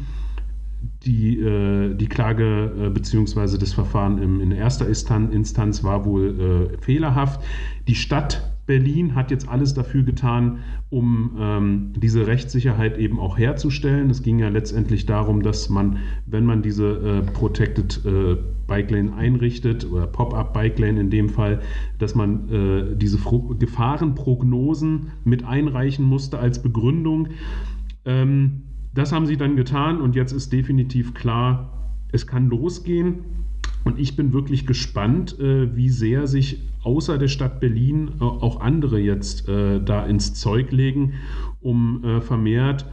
die, 1.06 1.40
äh, 1.40 1.94
die 1.96 2.08
Klage 2.08 2.72
äh, 2.78 2.90
bzw. 2.90 3.58
das 3.58 3.74
Verfahren 3.74 4.18
im, 4.18 4.42
in 4.42 4.52
erster 4.52 4.88
Instanz 4.88 5.84
war 5.84 6.06
wohl 6.06 6.72
äh, 6.74 6.82
fehlerhaft. 6.82 7.42
Die 7.88 7.96
Stadt 7.96 8.50
Berlin 8.70 9.16
hat 9.16 9.32
jetzt 9.32 9.50
alles 9.50 9.74
dafür 9.74 10.04
getan, 10.04 10.60
um 10.90 11.36
ähm, 11.40 11.94
diese 11.98 12.28
Rechtssicherheit 12.28 13.00
eben 13.00 13.20
auch 13.20 13.36
herzustellen. 13.36 14.12
Es 14.12 14.22
ging 14.22 14.38
ja 14.38 14.50
letztendlich 14.50 15.08
darum, 15.08 15.42
dass 15.42 15.70
man, 15.70 15.98
wenn 16.28 16.46
man 16.46 16.62
diese 16.62 16.86
äh, 16.86 17.32
Protected 17.32 18.06
äh, 18.06 18.38
Bike 18.68 18.92
Lane 18.92 19.16
einrichtet 19.16 19.92
oder 19.92 20.06
Pop-up 20.06 20.54
Bike 20.54 20.78
Lane 20.78 21.00
in 21.00 21.10
dem 21.10 21.30
Fall, 21.30 21.62
dass 21.98 22.14
man 22.14 22.48
äh, 22.50 22.96
diese 22.96 23.18
Fro 23.18 23.56
Gefahrenprognosen 23.58 25.14
mit 25.24 25.44
einreichen 25.46 26.06
musste 26.06 26.38
als 26.38 26.62
Begründung. 26.62 27.30
Ähm, 28.06 28.69
das 28.94 29.12
haben 29.12 29.26
sie 29.26 29.38
dann 29.38 29.56
getan 29.56 30.02
und 30.02 30.16
jetzt 30.16 30.32
ist 30.32 30.52
definitiv 30.52 31.14
klar, 31.14 31.96
es 32.12 32.28
kann 32.28 32.50
losgehen. 32.50 33.20
Und 33.86 33.98
ich 33.98 34.16
bin 34.16 34.34
wirklich 34.34 34.66
gespannt, 34.66 35.40
äh, 35.40 35.76
wie 35.76 35.90
sehr 35.90 36.28
sich 36.28 36.68
außer 36.84 37.18
der 37.18 37.28
Stadt 37.28 37.60
Berlin 37.60 38.12
äh, 38.20 38.24
auch 38.24 38.60
andere 38.60 39.00
jetzt 39.00 39.48
äh, 39.48 39.82
da 39.82 40.06
ins 40.06 40.34
Zeug 40.34 40.72
legen, 40.72 41.14
um 41.62 42.22
vermehrt 42.22 42.86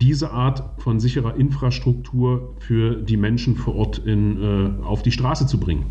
diese 0.00 0.30
Art 0.30 0.80
von 0.80 1.00
sicherer 1.00 1.36
Infrastruktur 1.36 2.54
für 2.60 2.96
die 2.96 3.18
Menschen 3.18 3.56
vor 3.56 3.74
Ort 3.74 3.98
in, 3.98 4.80
auf 4.82 5.02
die 5.02 5.12
Straße 5.12 5.46
zu 5.46 5.60
bringen. 5.60 5.84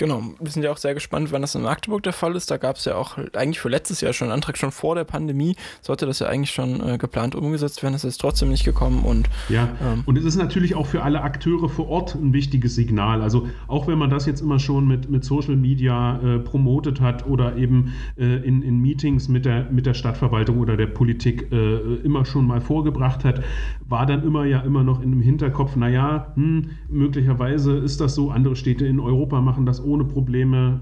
Genau, 0.00 0.22
wir 0.40 0.50
sind 0.50 0.62
ja 0.62 0.72
auch 0.72 0.78
sehr 0.78 0.94
gespannt, 0.94 1.30
wann 1.30 1.42
das 1.42 1.54
in 1.54 1.60
Magdeburg 1.60 2.02
der 2.02 2.14
Fall 2.14 2.34
ist. 2.34 2.50
Da 2.50 2.56
gab 2.56 2.76
es 2.76 2.86
ja 2.86 2.94
auch 2.94 3.18
eigentlich 3.34 3.60
für 3.60 3.68
letztes 3.68 4.00
Jahr 4.00 4.14
schon 4.14 4.28
einen 4.28 4.32
Antrag, 4.36 4.56
schon 4.56 4.70
vor 4.70 4.94
der 4.94 5.04
Pandemie 5.04 5.56
sollte 5.82 6.06
das 6.06 6.20
ja 6.20 6.26
eigentlich 6.26 6.52
schon 6.52 6.80
äh, 6.80 6.96
geplant 6.96 7.34
umgesetzt 7.34 7.82
werden. 7.82 7.92
Das 7.92 8.04
ist 8.04 8.18
trotzdem 8.18 8.48
nicht 8.48 8.64
gekommen. 8.64 9.04
Und, 9.04 9.28
ja, 9.50 9.68
ähm, 9.82 10.02
und 10.06 10.16
es 10.16 10.24
ist 10.24 10.36
natürlich 10.36 10.74
auch 10.74 10.86
für 10.86 11.02
alle 11.02 11.20
Akteure 11.20 11.68
vor 11.68 11.90
Ort 11.90 12.14
ein 12.14 12.32
wichtiges 12.32 12.76
Signal. 12.76 13.20
Also 13.20 13.48
auch 13.68 13.88
wenn 13.88 13.98
man 13.98 14.08
das 14.08 14.24
jetzt 14.24 14.40
immer 14.40 14.58
schon 14.58 14.88
mit, 14.88 15.10
mit 15.10 15.22
Social 15.22 15.54
Media 15.54 16.18
äh, 16.22 16.38
promotet 16.38 17.02
hat 17.02 17.26
oder 17.26 17.56
eben 17.56 17.92
äh, 18.16 18.24
in, 18.24 18.62
in 18.62 18.80
Meetings 18.80 19.28
mit 19.28 19.44
der, 19.44 19.70
mit 19.70 19.84
der 19.84 19.92
Stadtverwaltung 19.92 20.60
oder 20.60 20.78
der 20.78 20.86
Politik 20.86 21.52
äh, 21.52 21.96
immer 21.96 22.24
schon 22.24 22.46
mal 22.46 22.62
vorgebracht 22.62 23.22
hat, 23.22 23.42
war 23.86 24.06
dann 24.06 24.22
immer 24.22 24.46
ja 24.46 24.60
immer 24.60 24.82
noch 24.82 25.02
in 25.02 25.10
dem 25.10 25.20
Hinterkopf, 25.20 25.76
naja, 25.76 26.32
hm, 26.36 26.70
möglicherweise 26.88 27.76
ist 27.76 28.00
das 28.00 28.14
so, 28.14 28.30
andere 28.30 28.56
Städte 28.56 28.86
in 28.86 28.98
Europa 28.98 29.42
machen 29.42 29.66
das 29.66 29.89
ohne 29.90 30.04
Probleme. 30.04 30.80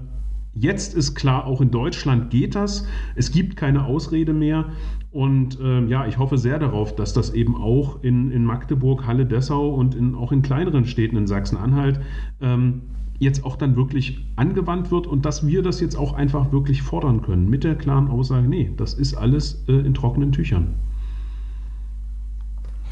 Jetzt 0.53 0.95
ist 0.95 1.15
klar, 1.15 1.45
auch 1.45 1.61
in 1.61 1.71
Deutschland 1.71 2.29
geht 2.29 2.55
das. 2.55 2.87
Es 3.15 3.31
gibt 3.31 3.55
keine 3.55 3.85
Ausrede 3.85 4.33
mehr. 4.33 4.65
Und 5.11 5.59
äh, 5.59 5.85
ja, 5.85 6.05
ich 6.05 6.17
hoffe 6.17 6.37
sehr 6.37 6.59
darauf, 6.59 6.95
dass 6.95 7.13
das 7.13 7.33
eben 7.33 7.55
auch 7.55 8.03
in, 8.03 8.31
in 8.31 8.45
Magdeburg, 8.45 9.07
Halle, 9.07 9.25
Dessau 9.25 9.69
und 9.69 9.95
in, 9.95 10.15
auch 10.15 10.31
in 10.31 10.41
kleineren 10.41 10.85
Städten 10.85 11.17
in 11.17 11.27
Sachsen-Anhalt 11.27 11.99
ähm, 12.41 12.81
jetzt 13.17 13.43
auch 13.43 13.57
dann 13.57 13.75
wirklich 13.75 14.25
angewandt 14.35 14.91
wird 14.91 15.07
und 15.07 15.25
dass 15.25 15.45
wir 15.45 15.61
das 15.61 15.81
jetzt 15.81 15.95
auch 15.95 16.13
einfach 16.13 16.51
wirklich 16.51 16.81
fordern 16.81 17.21
können 17.21 17.49
mit 17.49 17.63
der 17.63 17.75
klaren 17.75 18.07
Aussage, 18.07 18.47
nee, 18.47 18.71
das 18.77 18.93
ist 18.93 19.13
alles 19.13 19.63
äh, 19.67 19.73
in 19.73 19.93
trockenen 19.93 20.31
Tüchern. 20.31 20.75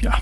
Ja, 0.00 0.18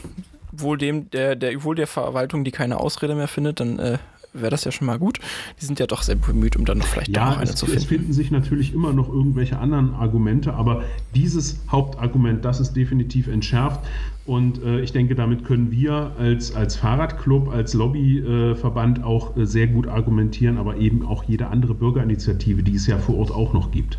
wohl 0.52 0.78
dem, 0.78 1.10
der, 1.10 1.34
der, 1.34 1.62
wohl 1.64 1.74
der 1.74 1.86
Verwaltung, 1.86 2.44
die 2.44 2.50
keine 2.50 2.78
Ausrede 2.78 3.14
mehr 3.14 3.28
findet, 3.28 3.60
dann 3.60 3.78
äh, 3.78 3.98
wäre 4.40 4.50
das 4.50 4.64
ja 4.64 4.72
schon 4.72 4.86
mal 4.86 4.98
gut. 4.98 5.18
Die 5.60 5.64
sind 5.64 5.78
ja 5.78 5.86
doch 5.86 6.02
sehr 6.02 6.16
bemüht, 6.16 6.56
um 6.56 6.64
dann 6.64 6.82
vielleicht 6.82 7.14
ja, 7.14 7.30
noch 7.30 7.38
eine 7.38 7.54
zu 7.54 7.66
finden. 7.66 7.78
Es 7.78 7.84
finden 7.84 8.12
sich 8.12 8.30
natürlich 8.30 8.74
immer 8.74 8.92
noch 8.92 9.08
irgendwelche 9.08 9.58
anderen 9.58 9.94
Argumente, 9.94 10.54
aber 10.54 10.82
dieses 11.14 11.60
Hauptargument, 11.70 12.44
das 12.44 12.60
ist 12.60 12.74
definitiv 12.74 13.28
entschärft. 13.28 13.80
Und 14.26 14.62
äh, 14.62 14.80
ich 14.80 14.92
denke, 14.92 15.14
damit 15.14 15.44
können 15.44 15.70
wir 15.70 16.12
als, 16.18 16.54
als 16.54 16.76
Fahrradclub, 16.76 17.48
als 17.48 17.74
Lobbyverband 17.74 18.98
äh, 18.98 19.02
auch 19.02 19.36
äh, 19.36 19.46
sehr 19.46 19.68
gut 19.68 19.86
argumentieren, 19.86 20.58
aber 20.58 20.76
eben 20.78 21.06
auch 21.06 21.24
jede 21.24 21.46
andere 21.46 21.74
Bürgerinitiative, 21.74 22.64
die 22.64 22.74
es 22.74 22.88
ja 22.88 22.98
vor 22.98 23.18
Ort 23.18 23.30
auch 23.30 23.52
noch 23.52 23.70
gibt. 23.70 23.98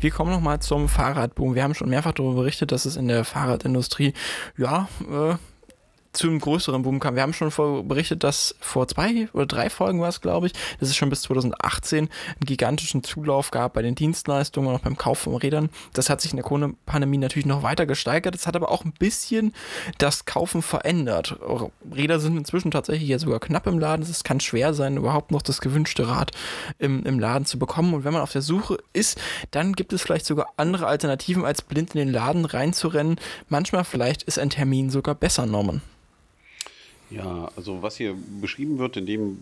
Wir 0.00 0.10
kommen 0.10 0.30
nochmal 0.30 0.60
zum 0.60 0.88
Fahrradboom. 0.88 1.54
Wir 1.54 1.64
haben 1.64 1.74
schon 1.74 1.90
mehrfach 1.90 2.12
darüber 2.12 2.36
berichtet, 2.36 2.72
dass 2.72 2.86
es 2.86 2.96
in 2.96 3.08
der 3.08 3.24
Fahrradindustrie 3.24 4.14
ja 4.56 4.88
äh, 5.10 5.34
zu 6.12 6.28
einem 6.28 6.40
größeren 6.40 6.82
Boom 6.82 7.00
kam. 7.00 7.14
Wir 7.14 7.22
haben 7.22 7.32
schon 7.32 7.50
berichtet, 7.86 8.24
dass 8.24 8.54
vor 8.60 8.88
zwei 8.88 9.28
oder 9.32 9.46
drei 9.46 9.70
Folgen 9.70 10.00
war 10.00 10.08
es, 10.08 10.20
glaube 10.20 10.48
ich, 10.48 10.52
dass 10.80 10.88
es 10.88 10.96
schon 10.96 11.10
bis 11.10 11.22
2018 11.22 11.98
einen 11.98 12.10
gigantischen 12.40 13.04
Zulauf 13.04 13.50
gab 13.50 13.74
bei 13.74 13.82
den 13.82 13.94
Dienstleistungen 13.94 14.68
und 14.68 14.76
auch 14.76 14.80
beim 14.80 14.96
Kauf 14.96 15.18
von 15.18 15.36
Rädern. 15.36 15.70
Das 15.92 16.10
hat 16.10 16.20
sich 16.20 16.32
in 16.32 16.36
der 16.36 16.44
Corona-Pandemie 16.44 17.18
natürlich 17.18 17.46
noch 17.46 17.62
weiter 17.62 17.86
gesteigert. 17.86 18.34
Das 18.34 18.46
hat 18.46 18.56
aber 18.56 18.70
auch 18.70 18.84
ein 18.84 18.92
bisschen 18.92 19.54
das 19.98 20.24
Kaufen 20.24 20.62
verändert. 20.62 21.38
Räder 21.94 22.20
sind 22.20 22.36
inzwischen 22.36 22.70
tatsächlich 22.70 23.08
ja 23.08 23.18
sogar 23.18 23.40
knapp 23.40 23.66
im 23.66 23.78
Laden. 23.78 24.02
Es 24.02 24.24
kann 24.24 24.40
schwer 24.40 24.74
sein, 24.74 24.96
überhaupt 24.96 25.30
noch 25.30 25.42
das 25.42 25.60
gewünschte 25.60 26.08
Rad 26.08 26.32
im, 26.78 27.04
im 27.04 27.18
Laden 27.18 27.44
zu 27.44 27.58
bekommen. 27.58 27.94
Und 27.94 28.04
wenn 28.04 28.12
man 28.12 28.22
auf 28.22 28.32
der 28.32 28.42
Suche 28.42 28.78
ist, 28.92 29.20
dann 29.50 29.74
gibt 29.74 29.92
es 29.92 30.02
vielleicht 30.02 30.26
sogar 30.26 30.48
andere 30.56 30.86
Alternativen, 30.86 31.44
als 31.44 31.62
blind 31.62 31.94
in 31.94 31.98
den 31.98 32.12
Laden 32.12 32.44
reinzurennen. 32.44 33.16
Manchmal 33.48 33.84
vielleicht 33.84 34.22
ist 34.24 34.38
ein 34.38 34.50
Termin 34.50 34.90
sogar 34.90 35.14
besser, 35.14 35.46
Norman. 35.46 35.82
Ja, 37.10 37.46
also 37.56 37.82
was 37.82 37.96
hier 37.96 38.14
beschrieben 38.40 38.78
wird, 38.78 38.96
in 38.96 39.06
dem 39.06 39.38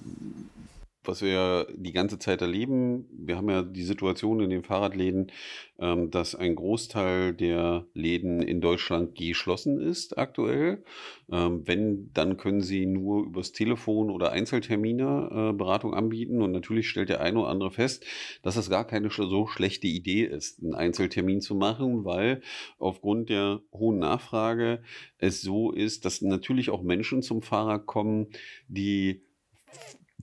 was 1.09 1.23
wir 1.23 1.67
die 1.75 1.93
ganze 1.93 2.19
Zeit 2.19 2.43
erleben, 2.43 3.07
wir 3.13 3.37
haben 3.37 3.49
ja 3.49 3.63
die 3.63 3.83
Situation 3.83 4.41
in 4.41 4.51
den 4.51 4.63
Fahrradläden, 4.63 5.33
ähm, 5.79 6.11
dass 6.11 6.35
ein 6.35 6.55
Großteil 6.55 7.35
der 7.35 7.87
Läden 7.93 8.41
in 8.41 8.61
Deutschland 8.61 9.15
geschlossen 9.15 9.81
ist 9.81 10.17
aktuell. 10.17 10.83
Ähm, 11.31 11.63
wenn, 11.67 12.11
dann 12.15 12.37
können 12.37 12.63
sie 12.63 12.87
nur 12.87 13.27
übers 13.27 13.53
Telefon 13.53 14.11
oder 14.11 14.33
Einzeltermine 14.33 15.51
äh, 15.51 15.53
Beratung 15.53 15.93
anbieten. 15.93 16.41
Und 16.41 16.53
natürlich 16.53 16.89
stellt 16.89 17.09
der 17.09 17.21
eine 17.21 17.41
oder 17.41 17.49
andere 17.49 17.71
fest, 17.71 18.07
dass 18.43 18.55
das 18.55 18.71
gar 18.71 18.87
keine 18.87 19.11
so 19.11 19.47
schlechte 19.47 19.87
Idee 19.87 20.25
ist, 20.25 20.63
einen 20.63 20.75
Einzeltermin 20.75 21.41
zu 21.41 21.55
machen, 21.55 22.05
weil 22.05 22.41
aufgrund 22.79 23.29
der 23.29 23.61
hohen 23.73 23.99
Nachfrage 23.99 24.83
es 25.19 25.43
so 25.43 25.73
ist, 25.73 26.05
dass 26.05 26.23
natürlich 26.23 26.71
auch 26.71 26.83
Menschen 26.83 27.23
zum 27.23 27.43
Fahrrad 27.43 27.87
kommen, 27.87 28.29
die 28.69 29.26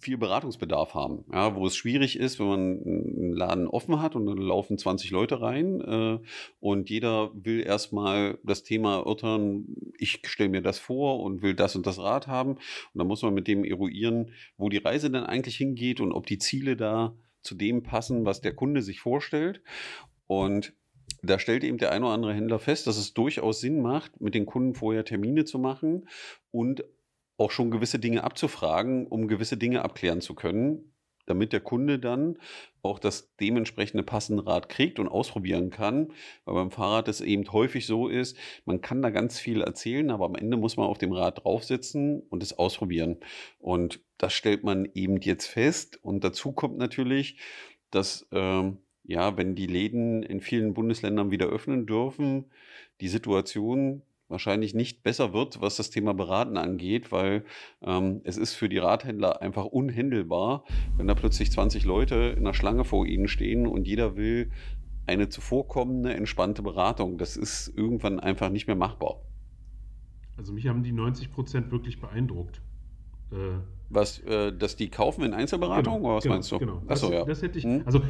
viel 0.04 0.18
Beratungsbedarf 0.18 0.94
haben, 0.94 1.26
ja, 1.32 1.56
wo 1.56 1.66
es 1.66 1.76
schwierig 1.76 2.20
ist, 2.20 2.40
wenn 2.40 2.48
man 2.48 2.60
einen 2.60 3.34
Laden 3.34 3.68
offen 3.68 4.02
hat 4.02 4.16
und 4.16 4.26
dann 4.26 4.38
laufen 4.38 4.78
20 4.78 5.10
Leute 5.12 5.42
rein 5.42 5.82
äh, 5.82 6.20
und 6.60 6.90
jeder 6.90 7.32
will 7.34 7.62
erstmal 7.62 8.38
das 8.44 8.64
Thema 8.64 8.98
erörtern, 8.98 9.66
ich 9.98 10.22
stelle 10.26 10.50
mir 10.50 10.62
das 10.62 10.80
vor 10.80 11.22
und 11.22 11.42
will 11.42 11.56
das 11.56 11.76
und 11.76 11.88
das 11.88 12.00
Rad 12.00 12.28
haben. 12.28 12.52
Und 12.52 12.62
dann 12.96 13.08
muss 13.08 13.22
man 13.22 13.34
mit 13.34 13.48
dem 13.48 13.64
eruieren, 13.64 14.32
wo 14.58 14.70
die 14.70 14.78
Reise 14.78 15.10
dann 15.10 15.26
eigentlich 15.26 15.58
hingeht 15.58 16.00
und 16.00 16.12
ob 16.12 16.26
die 16.26 16.38
Ziele 16.38 16.76
da 16.76 17.16
zu 17.42 17.56
dem 17.56 17.84
passen, 17.84 18.26
was 18.26 18.42
der 18.42 18.54
Kunde 18.54 18.82
sich 18.82 19.00
vorstellt. 19.00 19.62
Und 20.28 20.74
da 21.22 21.40
stellt 21.40 21.64
eben 21.64 21.78
der 21.78 21.92
ein 21.92 22.04
oder 22.04 22.14
andere 22.14 22.34
Händler 22.34 22.60
fest, 22.60 22.88
dass 22.88 22.98
es 22.98 23.14
durchaus 23.14 23.62
Sinn 23.62 23.82
macht, 23.82 24.20
mit 24.20 24.36
den 24.36 24.46
Kunden 24.46 24.76
vorher 24.76 25.06
Termine 25.06 25.46
zu 25.46 25.58
machen 25.58 26.08
und 26.52 26.84
auch 27.44 27.52
schon 27.52 27.72
gewisse 27.72 28.00
Dinge 28.00 28.24
abzufragen, 28.24 29.06
um 29.06 29.28
gewisse 29.28 29.58
Dinge 29.58 29.84
abklären 29.84 30.22
zu 30.22 30.34
können, 30.34 30.94
damit 31.26 31.54
der 31.54 31.60
Kunde 31.60 32.00
dann 32.00 32.38
auch 32.82 33.00
das 33.00 33.36
dementsprechende 33.36 34.04
passende 34.04 34.46
Rad 34.46 34.70
kriegt 34.70 35.00
und 35.00 35.08
ausprobieren 35.08 35.70
kann. 35.70 36.12
Weil 36.46 36.56
beim 36.56 36.72
Fahrrad 36.72 37.08
es 37.08 37.22
eben 37.22 37.50
häufig 37.52 37.86
so 37.86 38.08
ist, 38.08 38.38
man 38.66 38.82
kann 38.82 39.02
da 39.02 39.10
ganz 39.10 39.40
viel 39.40 39.62
erzählen, 39.62 40.10
aber 40.10 40.26
am 40.26 40.36
Ende 40.36 40.58
muss 40.58 40.78
man 40.78 40.88
auf 40.88 40.98
dem 40.98 41.12
Rad 41.12 41.44
draufsitzen 41.44 42.22
und 42.30 42.44
es 42.44 42.58
ausprobieren. 42.58 43.18
Und 43.60 44.02
das 44.18 44.34
stellt 44.34 44.64
man 44.64 44.88
eben 44.94 45.18
jetzt 45.18 45.48
fest. 45.48 46.00
Und 46.02 46.24
dazu 46.24 46.54
kommt 46.54 46.78
natürlich, 46.78 47.38
dass 47.92 48.28
ähm, 48.32 48.80
ja, 49.04 49.36
wenn 49.38 49.56
die 49.56 49.68
Läden 49.68 50.24
in 50.24 50.40
vielen 50.40 50.74
Bundesländern 50.74 51.30
wieder 51.30 51.48
öffnen 51.48 51.86
dürfen, 51.86 52.52
die 53.02 53.10
Situation 53.10 54.02
wahrscheinlich 54.34 54.74
nicht 54.74 55.04
besser 55.04 55.32
wird, 55.32 55.62
was 55.62 55.78
das 55.78 55.90
Thema 55.90 56.14
Beraten 56.14 56.58
angeht, 56.58 57.14
weil 57.14 57.46
ähm, 57.82 58.20
es 58.26 58.36
ist 58.36 58.54
für 58.54 58.68
die 58.68 58.80
Radhändler 58.80 59.42
einfach 59.42 59.64
unhändelbar, 59.64 60.66
wenn 60.98 61.08
da 61.08 61.14
plötzlich 61.14 61.52
20 61.52 61.86
Leute 61.86 62.36
in 62.36 62.44
der 62.44 62.54
Schlange 62.54 62.84
vor 62.84 63.06
ihnen 63.06 63.30
stehen 63.30 63.66
und 63.66 63.88
jeder 63.88 64.18
will 64.18 64.52
eine 65.08 65.30
zuvorkommende, 65.30 66.14
entspannte 66.14 66.62
Beratung. 66.62 67.18
Das 67.18 67.38
ist 67.38 67.72
irgendwann 67.76 68.20
einfach 68.20 68.50
nicht 68.50 68.68
mehr 68.68 68.76
machbar. 68.76 69.22
Also 70.38 70.52
mich 70.52 70.68
haben 70.68 70.84
die 70.84 70.92
90 70.92 71.32
Prozent 71.32 71.72
wirklich 71.72 72.02
beeindruckt. 72.02 72.62
Äh, 73.32 73.60
was, 73.90 74.20
äh, 74.20 74.52
dass 74.52 74.76
die 74.76 74.90
kaufen 74.90 75.24
in 75.24 75.34
Einzelberatung 75.34 75.96
genau, 75.96 76.08
oder 76.08 76.16
was 76.16 76.24
genau, 76.24 76.36
meinst 76.36 76.52
du? 76.52 76.60
Genau. 76.60 76.82
Achso, 76.88 77.08
das, 77.08 77.16
ja. 77.16 77.26
Das 77.26 77.42
hätte 77.42 77.60
ich, 77.60 77.64
hm? 77.64 77.84
also 77.86 78.02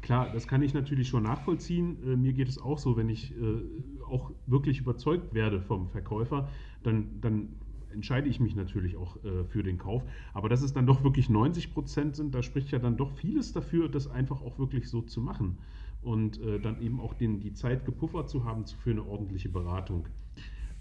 klar, 0.00 0.30
das 0.32 0.48
kann 0.48 0.62
ich 0.62 0.72
natürlich 0.72 1.08
schon 1.08 1.24
nachvollziehen. 1.24 1.98
Äh, 2.04 2.16
mir 2.16 2.32
geht 2.32 2.48
es 2.48 2.58
auch 2.58 2.78
so, 2.78 2.96
wenn 2.96 3.08
ich 3.08 3.32
äh, 3.32 3.62
auch 4.08 4.30
wirklich 4.46 4.80
überzeugt 4.80 5.34
werde 5.34 5.60
vom 5.60 5.88
Verkäufer, 5.88 6.48
dann, 6.82 7.20
dann 7.20 7.48
entscheide 7.92 8.28
ich 8.28 8.40
mich 8.40 8.54
natürlich 8.54 8.96
auch 8.96 9.16
äh, 9.24 9.44
für 9.44 9.62
den 9.62 9.78
Kauf. 9.78 10.02
Aber 10.34 10.48
dass 10.48 10.62
es 10.62 10.72
dann 10.72 10.86
doch 10.86 11.02
wirklich 11.02 11.28
90 11.28 11.72
Prozent 11.72 12.16
sind, 12.16 12.34
da 12.34 12.42
spricht 12.42 12.70
ja 12.70 12.78
dann 12.78 12.96
doch 12.96 13.12
vieles 13.12 13.52
dafür, 13.52 13.88
das 13.88 14.08
einfach 14.08 14.42
auch 14.42 14.58
wirklich 14.58 14.88
so 14.88 15.02
zu 15.02 15.20
machen. 15.20 15.58
Und 16.02 16.40
äh, 16.40 16.60
dann 16.60 16.80
eben 16.82 17.00
auch 17.00 17.14
den, 17.14 17.40
die 17.40 17.52
Zeit 17.54 17.84
gepuffert 17.84 18.28
zu 18.30 18.44
haben 18.44 18.64
für 18.66 18.90
eine 18.90 19.04
ordentliche 19.04 19.48
Beratung. 19.48 20.06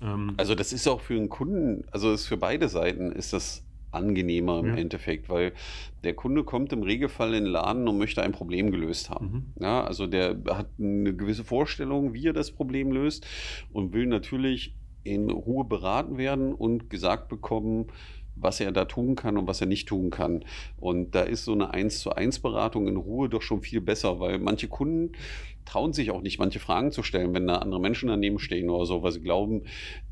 Ähm, 0.02 0.34
also 0.38 0.56
das 0.56 0.74
ist 0.74 0.88
auch 0.88 1.02
für 1.02 1.16
einen 1.16 1.30
Kunden, 1.30 1.84
also 1.92 2.12
ist 2.12 2.28
für 2.28 2.38
beide 2.38 2.68
Seiten 2.70 3.12
ist 3.12 3.34
das 3.34 3.65
angenehmer 3.96 4.60
im 4.60 4.68
ja. 4.68 4.76
Endeffekt, 4.76 5.30
weil 5.30 5.54
der 6.04 6.14
Kunde 6.14 6.44
kommt 6.44 6.74
im 6.74 6.84
Regelfall 6.84 7.34
in 7.34 7.46
den 7.46 7.54
Laden 7.54 7.88
und 7.88 7.98
möchte 7.98 8.22
ein 8.22 8.32
Problem 8.32 8.72
gelöst 8.72 9.10
haben. 9.10 9.54
Mhm. 9.58 9.64
Ja, 9.64 9.84
also 9.84 10.08
der 10.08 10.38
hat 10.50 10.70
eine 10.80 11.16
gewisse 11.16 11.44
Vorstellung, 11.44 12.14
wie 12.14 12.28
er 12.28 12.34
das 12.34 12.52
Problem 12.52 12.92
löst 12.92 13.26
und 13.72 13.94
will 13.94 14.06
natürlich 14.06 14.76
in 15.04 15.30
Ruhe 15.30 15.66
beraten 15.66 16.18
werden 16.18 16.54
und 16.54 16.90
gesagt 16.90 17.30
bekommen, 17.30 17.88
was 18.36 18.60
er 18.60 18.72
da 18.72 18.86
tun 18.86 19.16
kann 19.16 19.38
und 19.38 19.48
was 19.48 19.62
er 19.62 19.68
nicht 19.68 19.88
tun 19.88 20.10
kann. 20.10 20.46
Und 20.78 21.16
da 21.16 21.22
ist 21.22 21.46
so 21.46 21.54
eine 21.54 21.74
1 21.74 22.00
zu 22.00 22.12
1 22.12 22.40
Beratung 22.40 22.88
in 22.88 22.98
Ruhe 22.98 23.30
doch 23.30 23.42
schon 23.42 23.62
viel 23.62 23.82
besser, 23.82 24.20
weil 24.20 24.40
manche 24.40 24.68
Kunden 24.68 25.14
trauen 25.66 25.94
sich 25.94 26.12
auch 26.12 26.22
nicht, 26.22 26.38
manche 26.38 26.60
Fragen 26.60 26.92
zu 26.92 27.04
stellen, 27.04 27.34
wenn 27.34 27.48
da 27.48 27.56
andere 27.56 27.80
Menschen 27.80 28.08
daneben 28.08 28.40
stehen 28.40 28.70
oder 28.70 28.86
so, 28.86 29.02
weil 29.04 29.12
sie 29.12 29.22
glauben, 29.22 29.64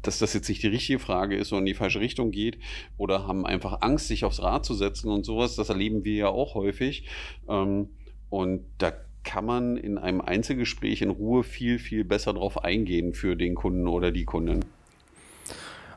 dass 0.02 0.20
das 0.20 0.34
jetzt 0.34 0.50
nicht 0.50 0.64
die 0.64 0.68
richtige 0.68 1.00
Frage 1.00 1.36
ist 1.36 1.52
oder 1.54 1.60
in 1.60 1.66
die 1.66 1.76
falsche 1.76 2.00
Richtung 2.00 2.32
geht 2.32 2.58
oder 2.98 3.28
haben 3.28 3.46
einfach 3.46 3.82
Angst, 3.82 4.08
sich 4.08 4.26
aufs 4.26 4.42
Rad 4.42 4.66
zu 4.66 4.74
setzen 4.74 5.12
und 5.12 5.26
sowas. 5.26 5.56
Das 5.56 5.70
erleben 5.70 6.04
wir 6.04 6.16
ja 6.16 6.28
auch 6.28 6.56
häufig. 6.56 7.08
Ähm, 7.48 7.90
und 8.30 8.66
da 8.80 8.94
kann 9.24 9.46
man 9.46 9.78
in 9.78 9.98
einem 9.98 10.22
Einzelgespräch 10.22 11.02
in 11.02 11.10
Ruhe 11.10 11.44
viel, 11.44 11.80
viel 11.80 12.04
besser 12.04 12.34
drauf 12.34 12.64
eingehen 12.64 13.14
für 13.14 13.36
den 13.36 13.56
Kunden 13.56 13.88
oder 13.88 14.12
die 14.12 14.26
Kundin. 14.26 14.66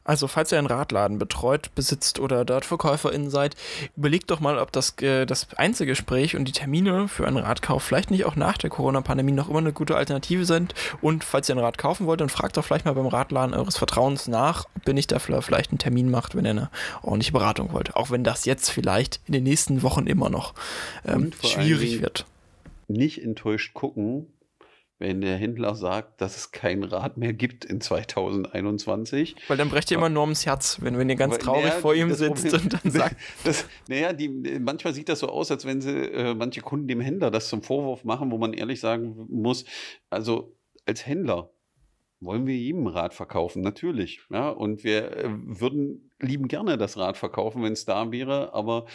Also, 0.06 0.28
falls 0.28 0.52
ihr 0.52 0.58
einen 0.58 0.68
Radladen 0.68 1.18
betreut, 1.18 1.74
besitzt 1.74 2.20
oder 2.20 2.44
dort 2.44 2.64
VerkäuferInnen 2.64 3.28
seid, 3.28 3.56
überlegt 3.96 4.30
doch 4.30 4.38
mal, 4.38 4.58
ob 4.58 4.70
das, 4.70 4.96
äh, 5.02 5.26
das 5.26 5.48
Einzelgespräch 5.56 6.36
und 6.36 6.46
die 6.46 6.52
Termine 6.52 7.08
für 7.08 7.26
einen 7.26 7.38
Radkauf 7.38 7.82
vielleicht 7.82 8.12
nicht 8.12 8.24
auch 8.24 8.36
nach 8.36 8.56
der 8.56 8.70
Corona-Pandemie 8.70 9.32
noch 9.32 9.48
immer 9.48 9.58
eine 9.58 9.72
gute 9.72 9.96
Alternative 9.96 10.44
sind. 10.44 10.74
Und 11.02 11.24
falls 11.24 11.48
ihr 11.48 11.56
ein 11.56 11.60
Rad 11.60 11.76
kaufen 11.76 12.06
wollt, 12.06 12.20
dann 12.20 12.28
fragt 12.28 12.56
doch 12.56 12.64
vielleicht 12.64 12.84
mal 12.84 12.94
beim 12.94 13.06
Radladen 13.06 13.52
eures 13.52 13.76
Vertrauens 13.76 14.28
nach, 14.28 14.66
ob 14.76 14.86
ihr 14.86 14.94
nicht 14.94 15.10
dafür 15.10 15.42
vielleicht 15.42 15.72
einen 15.72 15.78
Termin 15.78 16.08
macht, 16.08 16.36
wenn 16.36 16.44
ihr 16.44 16.52
eine 16.52 16.70
ordentliche 17.02 17.32
Beratung 17.32 17.72
wollt. 17.72 17.96
Auch 17.96 18.10
wenn 18.10 18.22
das 18.22 18.44
jetzt 18.44 18.70
vielleicht 18.70 19.20
in 19.26 19.32
den 19.32 19.42
nächsten 19.42 19.82
Wochen 19.82 20.06
immer 20.06 20.30
noch 20.30 20.54
ähm, 21.04 21.32
schwierig 21.42 22.00
wird. 22.00 22.26
Nicht 22.86 23.24
enttäuscht 23.24 23.74
gucken, 23.74 24.28
wenn 24.98 25.20
der 25.20 25.36
Händler 25.36 25.74
sagt, 25.74 26.20
dass 26.20 26.36
es 26.36 26.52
kein 26.52 26.82
Rad 26.82 27.18
mehr 27.18 27.32
gibt 27.32 27.64
in 27.64 27.80
2021. 27.80 29.36
Weil 29.48 29.56
dann 29.56 29.68
brecht 29.68 29.90
ihr 29.90 29.98
immer 29.98 30.08
Norms 30.08 30.46
Herz, 30.46 30.78
wenn, 30.80 30.96
wenn 30.98 31.08
ihr 31.10 31.16
ganz 31.16 31.38
traurig 31.38 31.64
naja, 31.64 31.80
vor 31.80 31.94
ihm 31.94 32.12
sitzt 32.12 32.48
Problem, 32.48 32.62
und 32.62 32.84
dann 32.84 32.90
sagt. 32.92 33.16
Das, 33.44 33.66
naja, 33.88 34.12
die, 34.12 34.28
manchmal 34.58 34.94
sieht 34.94 35.08
das 35.08 35.20
so 35.20 35.28
aus, 35.28 35.50
als 35.50 35.66
wenn 35.66 35.80
sie 35.80 35.90
äh, 35.90 36.34
manche 36.34 36.62
Kunden 36.62 36.88
dem 36.88 37.00
Händler 37.00 37.30
das 37.30 37.48
zum 37.48 37.62
Vorwurf 37.62 38.04
machen, 38.04 38.30
wo 38.30 38.38
man 38.38 38.54
ehrlich 38.54 38.80
sagen 38.80 39.26
muss, 39.28 39.64
also 40.08 40.56
als 40.86 41.06
Händler 41.06 41.50
wollen 42.20 42.46
wir 42.46 42.56
jedem 42.56 42.86
Rad 42.86 43.14
verkaufen, 43.14 43.62
natürlich. 43.62 44.20
Ja, 44.30 44.48
und 44.48 44.84
wir 44.84 45.16
äh, 45.16 45.28
würden 45.30 46.10
lieben 46.18 46.48
gerne 46.48 46.78
das 46.78 46.96
Rad 46.96 47.16
verkaufen, 47.16 47.62
wenn 47.62 47.74
es 47.74 47.84
da 47.84 48.10
wäre, 48.10 48.54
aber 48.54 48.86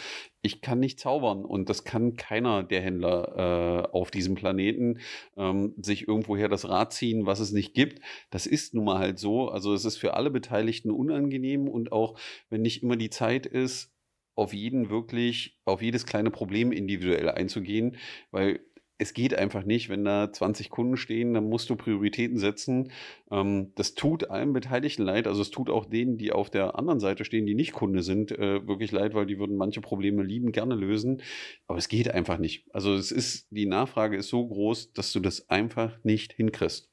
ich 0.42 0.60
kann 0.60 0.80
nicht 0.80 0.98
zaubern 0.98 1.44
und 1.44 1.68
das 1.68 1.84
kann 1.84 2.16
keiner 2.16 2.64
der 2.64 2.80
Händler 2.80 3.86
äh, 3.86 3.96
auf 3.96 4.10
diesem 4.10 4.34
Planeten 4.34 4.98
ähm, 5.36 5.74
sich 5.80 6.08
irgendwoher 6.08 6.48
das 6.48 6.68
Rad 6.68 6.92
ziehen, 6.92 7.24
was 7.26 7.38
es 7.38 7.52
nicht 7.52 7.74
gibt. 7.74 8.02
Das 8.30 8.46
ist 8.46 8.74
nun 8.74 8.86
mal 8.86 8.98
halt 8.98 9.18
so. 9.20 9.48
Also 9.48 9.72
es 9.72 9.84
ist 9.84 9.98
für 9.98 10.14
alle 10.14 10.30
Beteiligten 10.30 10.90
unangenehm 10.90 11.68
und 11.68 11.92
auch 11.92 12.18
wenn 12.50 12.62
nicht 12.62 12.82
immer 12.82 12.96
die 12.96 13.10
Zeit 13.10 13.46
ist, 13.46 13.92
auf 14.34 14.54
jeden 14.54 14.88
wirklich, 14.88 15.60
auf 15.64 15.82
jedes 15.82 16.06
kleine 16.06 16.30
Problem 16.30 16.72
individuell 16.72 17.28
einzugehen, 17.28 17.96
weil 18.30 18.60
es 19.02 19.14
geht 19.14 19.34
einfach 19.34 19.64
nicht, 19.64 19.88
wenn 19.88 20.04
da 20.04 20.32
20 20.32 20.70
Kunden 20.70 20.96
stehen, 20.96 21.34
dann 21.34 21.48
musst 21.48 21.68
du 21.68 21.76
Prioritäten 21.76 22.38
setzen. 22.38 22.92
Ähm, 23.30 23.72
das 23.74 23.94
tut 23.94 24.30
allen 24.30 24.52
Beteiligten 24.52 25.02
leid. 25.02 25.26
Also 25.26 25.42
es 25.42 25.50
tut 25.50 25.68
auch 25.68 25.84
denen, 25.84 26.16
die 26.16 26.32
auf 26.32 26.50
der 26.50 26.78
anderen 26.78 27.00
Seite 27.00 27.24
stehen, 27.24 27.44
die 27.44 27.54
nicht 27.54 27.72
Kunde 27.72 28.02
sind, 28.02 28.30
äh, 28.30 28.66
wirklich 28.66 28.92
leid, 28.92 29.14
weil 29.14 29.26
die 29.26 29.38
würden 29.38 29.56
manche 29.56 29.80
Probleme 29.80 30.22
lieben, 30.22 30.52
gerne 30.52 30.74
lösen. 30.74 31.20
Aber 31.66 31.78
es 31.78 31.88
geht 31.88 32.10
einfach 32.10 32.38
nicht. 32.38 32.64
Also 32.72 32.94
es 32.94 33.10
ist, 33.10 33.48
die 33.50 33.66
Nachfrage 33.66 34.16
ist 34.16 34.28
so 34.28 34.46
groß, 34.46 34.92
dass 34.92 35.12
du 35.12 35.20
das 35.20 35.50
einfach 35.50 35.98
nicht 36.04 36.32
hinkriegst. 36.32 36.88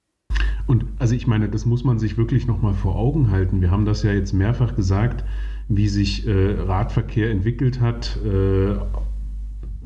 Und 0.66 0.86
also 1.00 1.16
ich 1.16 1.28
meine, 1.28 1.50
das 1.50 1.66
muss 1.66 1.84
man 1.84 2.00
sich 2.00 2.18
wirklich 2.18 2.48
nochmal 2.48 2.74
vor 2.74 2.96
Augen 2.96 3.32
halten. 3.32 3.62
Wir 3.62 3.72
haben 3.72 3.86
das 3.86 4.04
ja 4.04 4.12
jetzt 4.12 4.34
mehrfach 4.34 4.76
gesagt, 4.76 5.26
wie 5.68 5.88
sich 5.88 6.28
äh, 6.28 6.56
Radverkehr 6.60 7.30
entwickelt 7.30 7.80
hat. 7.80 8.18
Äh, 8.26 8.76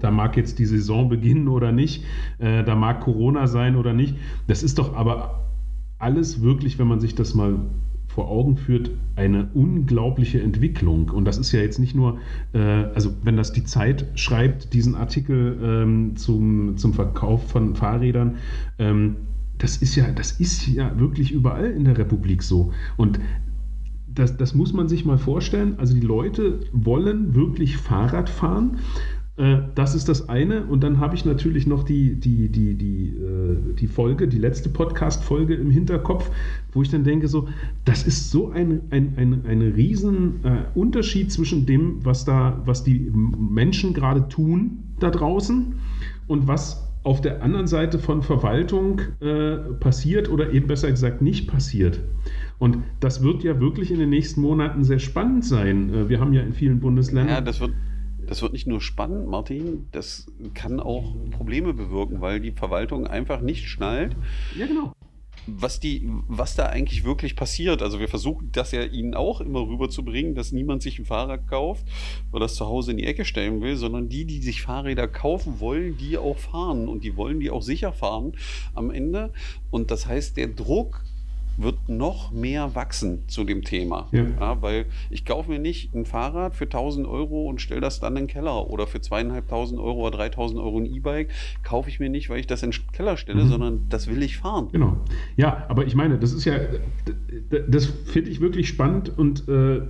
da 0.03 0.11
mag 0.11 0.35
jetzt 0.35 0.59
die 0.59 0.65
Saison 0.65 1.07
beginnen 1.07 1.47
oder 1.47 1.71
nicht, 1.71 2.03
äh, 2.37 2.63
da 2.63 2.75
mag 2.75 2.99
Corona 3.01 3.47
sein 3.47 3.77
oder 3.77 3.93
nicht. 3.93 4.15
Das 4.47 4.61
ist 4.61 4.77
doch 4.77 4.95
aber 4.95 5.45
alles 5.97 6.41
wirklich, 6.41 6.77
wenn 6.77 6.87
man 6.87 6.99
sich 6.99 7.15
das 7.15 7.33
mal 7.33 7.55
vor 8.07 8.29
Augen 8.29 8.57
führt, 8.57 8.91
eine 9.15 9.49
unglaubliche 9.53 10.41
Entwicklung. 10.41 11.09
Und 11.09 11.25
das 11.25 11.37
ist 11.37 11.53
ja 11.53 11.61
jetzt 11.61 11.79
nicht 11.79 11.95
nur, 11.95 12.19
äh, 12.51 12.59
also 12.59 13.13
wenn 13.23 13.37
das 13.37 13.53
die 13.53 13.63
Zeit 13.63 14.05
schreibt, 14.15 14.73
diesen 14.73 14.95
Artikel 14.95 15.57
ähm, 15.63 16.15
zum, 16.17 16.75
zum 16.77 16.93
Verkauf 16.93 17.49
von 17.49 17.73
Fahrrädern, 17.73 18.35
ähm, 18.79 19.15
das 19.57 19.77
ist 19.77 19.95
ja, 19.95 20.11
das 20.11 20.33
ist 20.33 20.67
ja 20.67 20.99
wirklich 20.99 21.31
überall 21.31 21.71
in 21.71 21.85
der 21.85 21.97
Republik 21.97 22.43
so. 22.43 22.73
Und 22.97 23.19
das, 24.13 24.35
das 24.35 24.53
muss 24.53 24.73
man 24.73 24.89
sich 24.89 25.05
mal 25.05 25.17
vorstellen. 25.17 25.75
Also 25.77 25.93
die 25.93 26.05
Leute 26.05 26.59
wollen 26.73 27.33
wirklich 27.33 27.77
Fahrrad 27.77 28.29
fahren 28.29 28.77
äh, 29.35 29.57
das 29.73 29.95
ist 29.95 30.09
das 30.09 30.29
eine. 30.29 30.65
Und 30.65 30.83
dann 30.83 30.99
habe 30.99 31.15
ich 31.15 31.25
natürlich 31.25 31.65
noch 31.65 31.83
die, 31.83 32.15
die, 32.19 32.49
die, 32.49 32.75
die, 32.75 33.07
äh, 33.07 33.73
die 33.79 33.87
Folge, 33.87 34.27
die 34.27 34.37
letzte 34.37 34.69
Podcast-Folge 34.69 35.55
im 35.55 35.71
Hinterkopf, 35.71 36.29
wo 36.71 36.81
ich 36.81 36.89
dann 36.89 37.03
denke, 37.03 37.27
so, 37.27 37.47
das 37.85 38.03
ist 38.05 38.29
so 38.29 38.51
ein, 38.51 38.81
ein, 38.91 39.13
ein, 39.17 39.45
ein 39.45 39.61
riesen 39.61 40.43
äh, 40.43 40.65
Unterschied 40.75 41.31
zwischen 41.31 41.65
dem, 41.65 42.05
was 42.05 42.25
da, 42.25 42.61
was 42.65 42.83
die 42.83 43.11
Menschen 43.13 43.93
gerade 43.93 44.27
tun 44.29 44.83
da 44.99 45.09
draußen 45.09 45.75
und 46.27 46.47
was 46.47 46.87
auf 47.01 47.19
der 47.19 47.43
anderen 47.43 47.67
Seite 47.67 47.99
von 47.99 48.21
Verwaltung 48.21 49.01
äh, 49.19 49.55
passiert 49.79 50.29
oder 50.29 50.53
eben 50.53 50.67
besser 50.67 50.89
gesagt 50.89 51.21
nicht 51.21 51.47
passiert. 51.47 51.99
Und 52.59 52.77
das 53.01 53.23
wird 53.23 53.43
ja 53.43 53.59
wirklich 53.59 53.91
in 53.91 53.99
den 53.99 54.09
nächsten 54.09 54.39
Monaten 54.39 54.85
sehr 54.85 54.99
spannend 54.99 55.43
sein. 55.43 55.93
Äh, 55.93 56.07
wir 56.07 56.19
haben 56.19 56.33
ja 56.33 56.41
in 56.41 56.53
vielen 56.53 56.79
Bundesländern. 56.79 57.35
Ja, 57.35 57.41
das 57.41 57.59
wird 57.59 57.71
das 58.33 58.41
wird 58.41 58.53
nicht 58.53 58.65
nur 58.65 58.81
spannend, 58.81 59.27
Martin, 59.27 59.89
das 59.91 60.25
kann 60.55 60.79
auch 60.79 61.13
Probleme 61.29 61.71
bewirken, 61.75 62.19
weil 62.19 62.39
die 62.39 62.51
Verwaltung 62.51 63.05
einfach 63.05 63.41
nicht 63.41 63.69
schnallt. 63.69 64.15
Ja, 64.57 64.65
genau. 64.65 64.91
Was, 65.45 65.79
die, 65.79 66.01
was 66.27 66.55
da 66.55 66.65
eigentlich 66.65 67.03
wirklich 67.03 67.35
passiert. 67.35 67.83
Also 67.83 67.99
wir 67.99 68.07
versuchen 68.07 68.49
das 68.51 68.71
ja 68.71 68.81
ihnen 68.85 69.13
auch 69.13 69.39
immer 69.39 69.59
rüberzubringen, 69.59 70.33
dass 70.33 70.51
niemand 70.51 70.81
sich 70.81 70.97
ein 70.97 71.05
Fahrrad 71.05 71.47
kauft 71.47 71.85
oder 72.31 72.45
das 72.45 72.55
zu 72.55 72.65
Hause 72.65 72.89
in 72.89 72.97
die 72.97 73.05
Ecke 73.05 73.23
stellen 73.23 73.61
will, 73.61 73.75
sondern 73.75 74.09
die, 74.09 74.25
die 74.25 74.41
sich 74.41 74.63
Fahrräder 74.63 75.07
kaufen 75.07 75.59
wollen, 75.59 75.95
die 75.97 76.17
auch 76.17 76.39
fahren 76.39 76.87
und 76.87 77.03
die 77.03 77.15
wollen 77.15 77.39
die 77.39 77.51
auch 77.51 77.61
sicher 77.61 77.93
fahren 77.93 78.33
am 78.73 78.89
Ende. 78.89 79.31
Und 79.69 79.91
das 79.91 80.07
heißt, 80.07 80.37
der 80.37 80.47
Druck 80.47 81.03
wird 81.57 81.89
noch 81.89 82.31
mehr 82.31 82.75
wachsen 82.75 83.27
zu 83.27 83.43
dem 83.43 83.63
Thema. 83.63 84.07
Ja. 84.11 84.25
Ja, 84.39 84.61
weil 84.61 84.85
ich 85.09 85.25
kaufe 85.25 85.49
mir 85.49 85.59
nicht 85.59 85.93
ein 85.93 86.05
Fahrrad 86.05 86.55
für 86.55 86.65
1000 86.65 87.07
Euro 87.07 87.47
und 87.47 87.61
stelle 87.61 87.81
das 87.81 87.99
dann 87.99 88.13
in 88.17 88.23
den 88.23 88.27
Keller 88.27 88.69
oder 88.69 88.87
für 88.87 89.01
zweieinhalbtausend 89.01 89.79
Euro 89.79 90.07
oder 90.07 90.17
3000 90.17 90.59
Euro 90.59 90.79
ein 90.79 90.85
E-Bike 90.85 91.29
kaufe 91.63 91.89
ich 91.89 91.99
mir 91.99 92.09
nicht, 92.09 92.29
weil 92.29 92.39
ich 92.39 92.47
das 92.47 92.63
in 92.63 92.71
den 92.71 92.91
Keller 92.91 93.17
stelle, 93.17 93.43
mhm. 93.43 93.49
sondern 93.49 93.81
das 93.89 94.07
will 94.07 94.21
ich 94.23 94.37
fahren. 94.37 94.69
Genau. 94.71 94.97
Ja, 95.37 95.65
aber 95.69 95.85
ich 95.85 95.95
meine, 95.95 96.17
das 96.17 96.33
ist 96.33 96.45
ja, 96.45 96.55
das 97.67 97.85
finde 97.85 98.29
ich 98.29 98.41
wirklich 98.41 98.67
spannend 98.67 99.17
und 99.17 99.47
äh, 99.47 99.81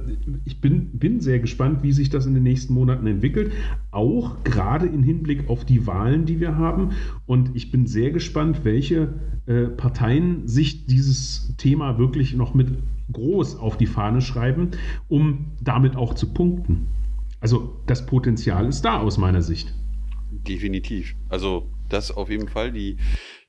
ich 0.45 0.60
bin, 0.62 0.88
bin 0.93 1.19
sehr 1.19 1.39
gespannt, 1.39 1.84
wie 1.84 1.91
sich 1.91 2.10
das 2.10 2.26
in 2.26 2.34
den 2.34 2.43
nächsten 2.43 2.73
Monaten 2.73 3.08
entwickelt. 3.08 3.52
Auch 3.91 4.43
gerade 4.43 4.88
im 4.88 5.04
Hinblick 5.04 5.49
auf 5.49 5.65
die 5.65 5.86
Wahlen, 5.88 6.26
die 6.26 6.39
wir 6.39 6.58
haben. 6.58 6.91
Und 7.26 7.52
ich 7.54 7.71
bin 7.71 7.86
sehr 7.88 8.12
gespannt, 8.12 8.62
welche 8.63 9.13
äh, 9.45 9.65
Parteien 9.65 10.47
sich 10.47 10.86
dieses 10.86 11.52
Thema 11.57 11.97
wirklich 11.97 12.33
noch 12.33 12.53
mit 12.53 12.69
groß 13.11 13.57
auf 13.57 13.77
die 13.77 13.85
Fahne 13.85 14.21
schreiben, 14.21 14.71
um 15.07 15.51
damit 15.61 15.95
auch 15.95 16.13
zu 16.13 16.33
punkten. 16.33 16.87
Also 17.39 17.77
das 17.85 18.05
Potenzial 18.05 18.67
ist 18.67 18.83
da 18.83 18.99
aus 18.99 19.17
meiner 19.17 19.41
Sicht. 19.41 19.73
Definitiv. 20.31 21.15
Also 21.29 21.69
das 21.89 22.11
auf 22.11 22.29
jeden 22.29 22.47
Fall. 22.47 22.71
Die, 22.71 22.97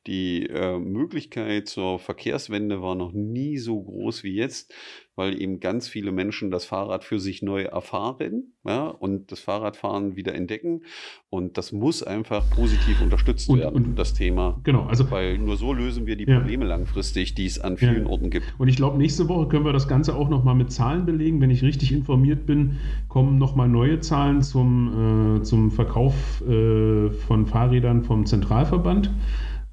die 0.07 0.47
äh, 0.47 0.79
Möglichkeit 0.79 1.69
zur 1.69 1.99
Verkehrswende 1.99 2.83
war 2.83 2.95
noch 2.95 3.13
nie 3.13 3.57
so 3.59 3.81
groß 3.81 4.25
wie 4.25 4.35
jetzt, 4.35 4.75
weil 5.17 5.41
eben 5.41 5.61
ganz 5.61 5.89
viele 5.89 6.13
Menschen 6.13 6.51
das 6.51 6.65
Fahrrad 6.65 7.05
für 7.05 7.19
sich 7.19 7.43
neu 7.43 7.63
erfahren 7.63 8.55
ja, 8.67 8.87
und 8.89 9.31
das 9.31 9.41
Fahrradfahren 9.41 10.17
wieder 10.17 10.35
entdecken. 10.35 10.83
Und 11.31 11.59
das 11.59 11.73
muss 11.73 12.03
einfach 12.03 12.49
positiv 12.51 13.01
unterstützt 13.01 13.49
und, 13.49 13.59
werden, 13.59 13.75
und, 13.75 13.99
das 13.99 14.15
Thema. 14.15 14.61
Genau, 14.65 14.87
also. 14.87 15.11
Weil 15.11 15.39
nur 15.39 15.57
so 15.57 15.73
lösen 15.73 16.07
wir 16.07 16.17
die 16.17 16.27
Probleme 16.27 16.65
ja. 16.65 16.71
langfristig, 16.71 17.35
die 17.35 17.47
es 17.47 17.61
an 17.61 17.77
vielen 17.77 18.05
ja. 18.05 18.11
Orten 18.11 18.31
gibt. 18.31 18.55
Und 18.59 18.69
ich 18.69 18.77
glaube, 18.77 18.99
nächste 18.99 19.29
Woche 19.29 19.49
können 19.49 19.65
wir 19.65 19.73
das 19.73 19.89
Ganze 19.89 20.17
auch 20.17 20.29
nochmal 20.29 20.55
mit 20.55 20.73
Zahlen 20.73 21.07
belegen. 21.07 21.41
Wenn 21.41 21.51
ich 21.51 21.63
richtig 21.63 21.93
informiert 21.93 22.47
bin, 22.47 22.79
kommen 23.09 23.39
nochmal 23.39 23.69
neue 23.69 24.01
Zahlen 24.01 24.43
zum, 24.43 25.39
äh, 25.39 25.43
zum 25.43 25.71
Verkauf 25.71 26.43
äh, 26.43 27.11
von 27.11 27.47
Fahrrädern 27.47 28.03
vom 28.03 28.27
Zentralverband. 28.27 29.11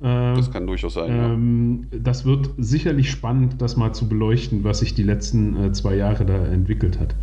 Äh, 0.01 0.33
das 0.35 0.51
kann 0.51 0.67
durchaus 0.67 0.95
sein. 0.95 1.11
Ähm, 1.11 1.87
ja. 1.91 1.99
Das 1.99 2.25
wird 2.25 2.49
sicherlich 2.57 3.11
spannend, 3.11 3.61
das 3.61 3.77
mal 3.77 3.93
zu 3.93 4.09
beleuchten, 4.09 4.63
was 4.63 4.79
sich 4.79 4.93
die 4.93 5.03
letzten 5.03 5.55
äh, 5.55 5.71
zwei 5.71 5.95
Jahre 5.95 6.25
da 6.25 6.45
entwickelt 6.45 6.99
hat. 6.99 7.15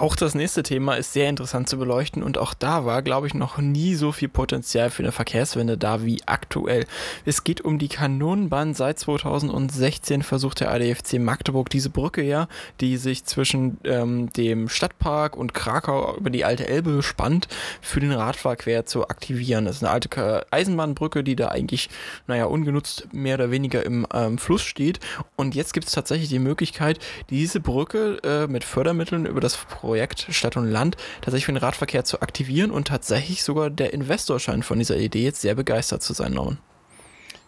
Auch 0.00 0.16
das 0.16 0.34
nächste 0.34 0.62
Thema 0.62 0.94
ist 0.94 1.12
sehr 1.12 1.28
interessant 1.28 1.68
zu 1.68 1.76
beleuchten 1.76 2.22
und 2.22 2.38
auch 2.38 2.54
da 2.54 2.86
war, 2.86 3.02
glaube 3.02 3.26
ich, 3.26 3.34
noch 3.34 3.58
nie 3.58 3.94
so 3.94 4.12
viel 4.12 4.30
Potenzial 4.30 4.88
für 4.88 5.02
eine 5.02 5.12
Verkehrswende 5.12 5.76
da 5.76 6.02
wie 6.02 6.22
aktuell. 6.24 6.86
Es 7.26 7.44
geht 7.44 7.60
um 7.60 7.78
die 7.78 7.88
Kanonenbahn. 7.88 8.72
Seit 8.72 8.98
2016 8.98 10.22
versucht 10.22 10.60
der 10.60 10.72
ADFC 10.72 11.18
Magdeburg 11.18 11.68
diese 11.68 11.90
Brücke 11.90 12.22
ja, 12.22 12.48
die 12.80 12.96
sich 12.96 13.26
zwischen 13.26 13.76
ähm, 13.84 14.32
dem 14.32 14.70
Stadtpark 14.70 15.36
und 15.36 15.52
Krakau 15.52 16.16
über 16.16 16.30
die 16.30 16.46
alte 16.46 16.66
Elbe 16.66 17.02
spannt, 17.02 17.48
für 17.82 18.00
den 18.00 18.12
Radverkehr 18.12 18.86
zu 18.86 19.06
aktivieren. 19.06 19.66
Das 19.66 19.76
ist 19.76 19.84
eine 19.84 19.92
alte 19.92 20.46
Eisenbahnbrücke, 20.50 21.22
die 21.22 21.36
da 21.36 21.48
eigentlich, 21.48 21.90
naja, 22.26 22.46
ungenutzt 22.46 23.12
mehr 23.12 23.34
oder 23.34 23.50
weniger 23.50 23.84
im 23.84 24.06
ähm, 24.14 24.38
Fluss 24.38 24.62
steht. 24.62 24.98
Und 25.36 25.54
jetzt 25.54 25.74
gibt 25.74 25.88
es 25.88 25.92
tatsächlich 25.92 26.30
die 26.30 26.38
Möglichkeit, 26.38 27.00
diese 27.28 27.60
Brücke 27.60 28.16
äh, 28.24 28.46
mit 28.46 28.64
Fördermitteln 28.64 29.26
über 29.26 29.42
das 29.42 29.56
Projekt 29.90 30.28
Stadt 30.30 30.56
und 30.56 30.70
Land 30.70 30.96
tatsächlich 31.20 31.46
für 31.46 31.52
den 31.52 31.56
Radverkehr 31.56 32.04
zu 32.04 32.22
aktivieren 32.22 32.70
und 32.70 32.86
tatsächlich 32.86 33.42
sogar 33.42 33.70
der 33.70 33.92
Investor 33.92 34.38
scheint 34.38 34.64
von 34.64 34.78
dieser 34.78 34.96
Idee 34.96 35.24
jetzt 35.24 35.40
sehr 35.40 35.56
begeistert 35.56 36.00
zu 36.00 36.12
sein, 36.12 36.32
Norman. 36.32 36.58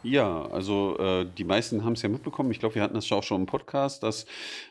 Ja, 0.02 0.46
also 0.46 0.98
äh, 0.98 1.24
die 1.38 1.44
meisten 1.44 1.84
haben 1.84 1.92
es 1.92 2.02
ja 2.02 2.08
mitbekommen. 2.08 2.50
Ich 2.50 2.58
glaube, 2.58 2.74
wir 2.74 2.82
hatten 2.82 2.96
das 2.96 3.12
auch 3.12 3.22
schon 3.22 3.42
im 3.42 3.46
Podcast, 3.46 4.02
dass 4.02 4.24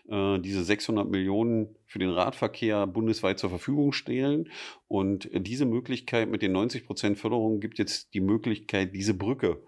äh, 0.09 0.37
diese 0.39 0.65
600 0.65 1.09
Millionen 1.09 1.77
für 1.85 1.99
den 1.99 2.09
Radverkehr 2.09 2.87
bundesweit 2.87 3.39
zur 3.39 3.49
Verfügung 3.49 3.93
stehen. 3.93 4.49
Und 4.89 5.29
diese 5.31 5.63
Möglichkeit 5.63 6.29
mit 6.29 6.41
den 6.41 6.51
90 6.51 6.85
Prozent 6.85 7.17
Förderung 7.19 7.61
gibt 7.61 7.79
jetzt 7.79 8.13
die 8.13 8.19
Möglichkeit, 8.19 8.93
diese 8.93 9.13
Brücke 9.13 9.63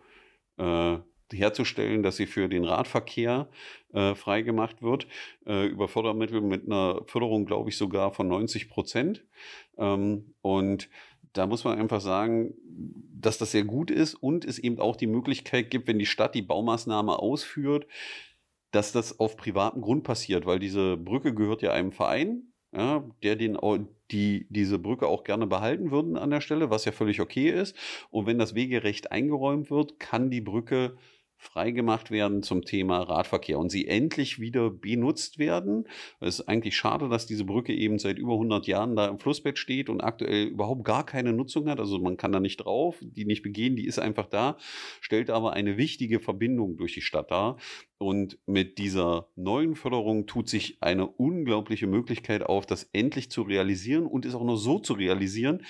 äh, 0.57 0.97
herzustellen, 1.33 2.03
dass 2.03 2.17
sie 2.17 2.27
für 2.27 2.47
den 2.47 2.63
Radverkehr 2.63 3.49
äh, 3.93 4.15
freigemacht 4.15 4.81
wird, 4.81 5.07
äh, 5.45 5.65
über 5.67 5.87
Fördermittel 5.87 6.41
mit 6.41 6.65
einer 6.65 7.01
Förderung, 7.05 7.45
glaube 7.45 7.69
ich, 7.69 7.77
sogar 7.77 8.11
von 8.11 8.27
90 8.27 8.69
Prozent. 8.69 9.23
Ähm, 9.77 10.33
und 10.41 10.89
da 11.33 11.47
muss 11.47 11.63
man 11.63 11.79
einfach 11.79 12.01
sagen, 12.01 12.53
dass 13.19 13.37
das 13.37 13.51
sehr 13.51 13.63
gut 13.63 13.89
ist 13.89 14.15
und 14.15 14.45
es 14.45 14.59
eben 14.59 14.79
auch 14.79 14.95
die 14.95 15.07
Möglichkeit 15.07 15.71
gibt, 15.71 15.87
wenn 15.87 15.99
die 15.99 16.05
Stadt 16.05 16.35
die 16.35 16.41
Baumaßnahme 16.41 17.17
ausführt, 17.17 17.87
dass 18.71 18.91
das 18.91 19.19
auf 19.19 19.37
privatem 19.37 19.81
Grund 19.81 20.03
passiert, 20.03 20.45
weil 20.45 20.59
diese 20.59 20.97
Brücke 20.97 21.33
gehört 21.33 21.61
ja 21.61 21.71
einem 21.71 21.91
Verein, 21.91 22.53
ja, 22.75 23.03
der 23.21 23.35
den, 23.35 23.57
die 24.11 24.47
diese 24.49 24.79
Brücke 24.79 25.07
auch 25.07 25.23
gerne 25.23 25.45
behalten 25.45 25.91
würden 25.91 26.17
an 26.17 26.31
der 26.31 26.41
Stelle, 26.41 26.71
was 26.71 26.85
ja 26.85 26.91
völlig 26.91 27.21
okay 27.21 27.49
ist. 27.49 27.75
Und 28.09 28.25
wenn 28.25 28.39
das 28.39 28.55
Wegerecht 28.55 29.11
eingeräumt 29.11 29.69
wird, 29.69 29.99
kann 29.99 30.31
die 30.31 30.41
Brücke 30.41 30.97
freigemacht 31.43 32.09
werden 32.09 32.41
zum 32.41 32.63
Thema 32.63 33.01
Radverkehr 33.01 33.59
und 33.59 33.69
sie 33.69 33.87
endlich 33.87 34.39
wieder 34.39 34.69
benutzt 34.69 35.37
werden. 35.37 35.87
Es 36.19 36.39
ist 36.39 36.47
eigentlich 36.47 36.75
schade, 36.75 37.09
dass 37.09 37.25
diese 37.25 37.43
Brücke 37.43 37.73
eben 37.73 37.99
seit 37.99 38.17
über 38.17 38.33
100 38.33 38.65
Jahren 38.65 38.95
da 38.95 39.07
im 39.07 39.19
Flussbett 39.19 39.57
steht 39.57 39.89
und 39.89 40.01
aktuell 40.01 40.47
überhaupt 40.47 40.85
gar 40.85 41.05
keine 41.05 41.33
Nutzung 41.33 41.69
hat. 41.69 41.79
Also 41.79 41.99
man 41.99 42.17
kann 42.17 42.31
da 42.31 42.39
nicht 42.39 42.57
drauf, 42.57 42.97
die 43.01 43.25
nicht 43.25 43.43
begehen, 43.43 43.75
die 43.75 43.85
ist 43.85 43.99
einfach 43.99 44.27
da, 44.27 44.57
stellt 45.01 45.29
aber 45.29 45.53
eine 45.53 45.77
wichtige 45.77 46.19
Verbindung 46.19 46.77
durch 46.77 46.93
die 46.93 47.01
Stadt 47.01 47.29
dar. 47.29 47.57
Und 47.97 48.37
mit 48.45 48.79
dieser 48.79 49.29
neuen 49.35 49.75
Förderung 49.75 50.25
tut 50.25 50.49
sich 50.49 50.77
eine 50.81 51.07
unglaubliche 51.07 51.87
Möglichkeit 51.87 52.43
auf, 52.43 52.65
das 52.65 52.89
endlich 52.93 53.29
zu 53.29 53.43
realisieren 53.43 54.05
und 54.05 54.25
es 54.25 54.35
auch 54.35 54.43
nur 54.43 54.57
so 54.57 54.79
zu 54.79 54.93
realisieren, 54.93 55.63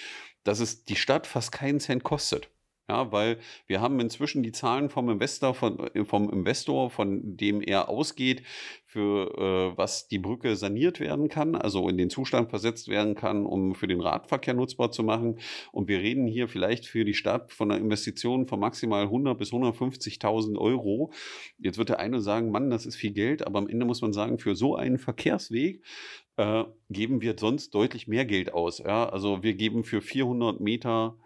dass 0.43 0.59
es 0.59 0.85
die 0.85 0.95
Stadt 0.95 1.27
fast 1.27 1.51
keinen 1.51 1.79
Cent 1.79 2.03
kostet. 2.03 2.49
Ja, 2.89 3.13
weil 3.13 3.39
wir 3.65 3.79
haben 3.79 3.97
inzwischen 4.01 4.43
die 4.43 4.51
Zahlen 4.51 4.89
vom 4.89 5.09
Investor, 5.09 5.53
von, 5.53 5.79
äh, 5.93 6.03
vom 6.03 6.29
Investor, 6.29 6.89
von 6.89 7.37
dem 7.37 7.61
er 7.61 7.87
ausgeht, 7.87 8.43
für 8.85 9.73
äh, 9.73 9.77
was 9.77 10.09
die 10.09 10.19
Brücke 10.19 10.57
saniert 10.57 10.99
werden 10.99 11.29
kann, 11.29 11.55
also 11.55 11.87
in 11.87 11.97
den 11.97 12.09
Zustand 12.09 12.49
versetzt 12.49 12.89
werden 12.89 13.15
kann, 13.15 13.45
um 13.45 13.73
für 13.73 13.87
den 13.87 14.01
Radverkehr 14.01 14.53
nutzbar 14.53 14.91
zu 14.91 15.01
machen. 15.01 15.39
Und 15.71 15.87
wir 15.87 15.99
reden 15.99 16.27
hier 16.27 16.49
vielleicht 16.49 16.85
für 16.85 17.05
die 17.05 17.13
Stadt 17.13 17.53
von 17.53 17.71
einer 17.71 17.79
Investition 17.79 18.47
von 18.47 18.59
maximal 18.59 19.03
100 19.03 19.37
bis 19.37 19.53
150.000 19.53 20.57
Euro. 20.57 21.13
Jetzt 21.57 21.77
wird 21.77 21.87
der 21.87 21.99
eine 21.99 22.19
sagen, 22.19 22.51
Mann, 22.51 22.69
das 22.69 22.85
ist 22.85 22.97
viel 22.97 23.13
Geld, 23.13 23.47
aber 23.47 23.59
am 23.59 23.69
Ende 23.69 23.85
muss 23.85 24.01
man 24.01 24.11
sagen, 24.11 24.39
für 24.39 24.55
so 24.55 24.75
einen 24.75 24.97
Verkehrsweg 24.97 25.81
äh, 26.35 26.65
geben 26.89 27.21
wir 27.21 27.35
sonst 27.39 27.73
deutlich 27.73 28.07
mehr 28.07 28.25
Geld 28.25 28.53
aus. 28.53 28.79
Ja? 28.79 29.07
Also 29.07 29.41
wir 29.41 29.53
geben 29.53 29.85
für 29.85 30.01
400 30.01 30.59
Meter 30.59 31.17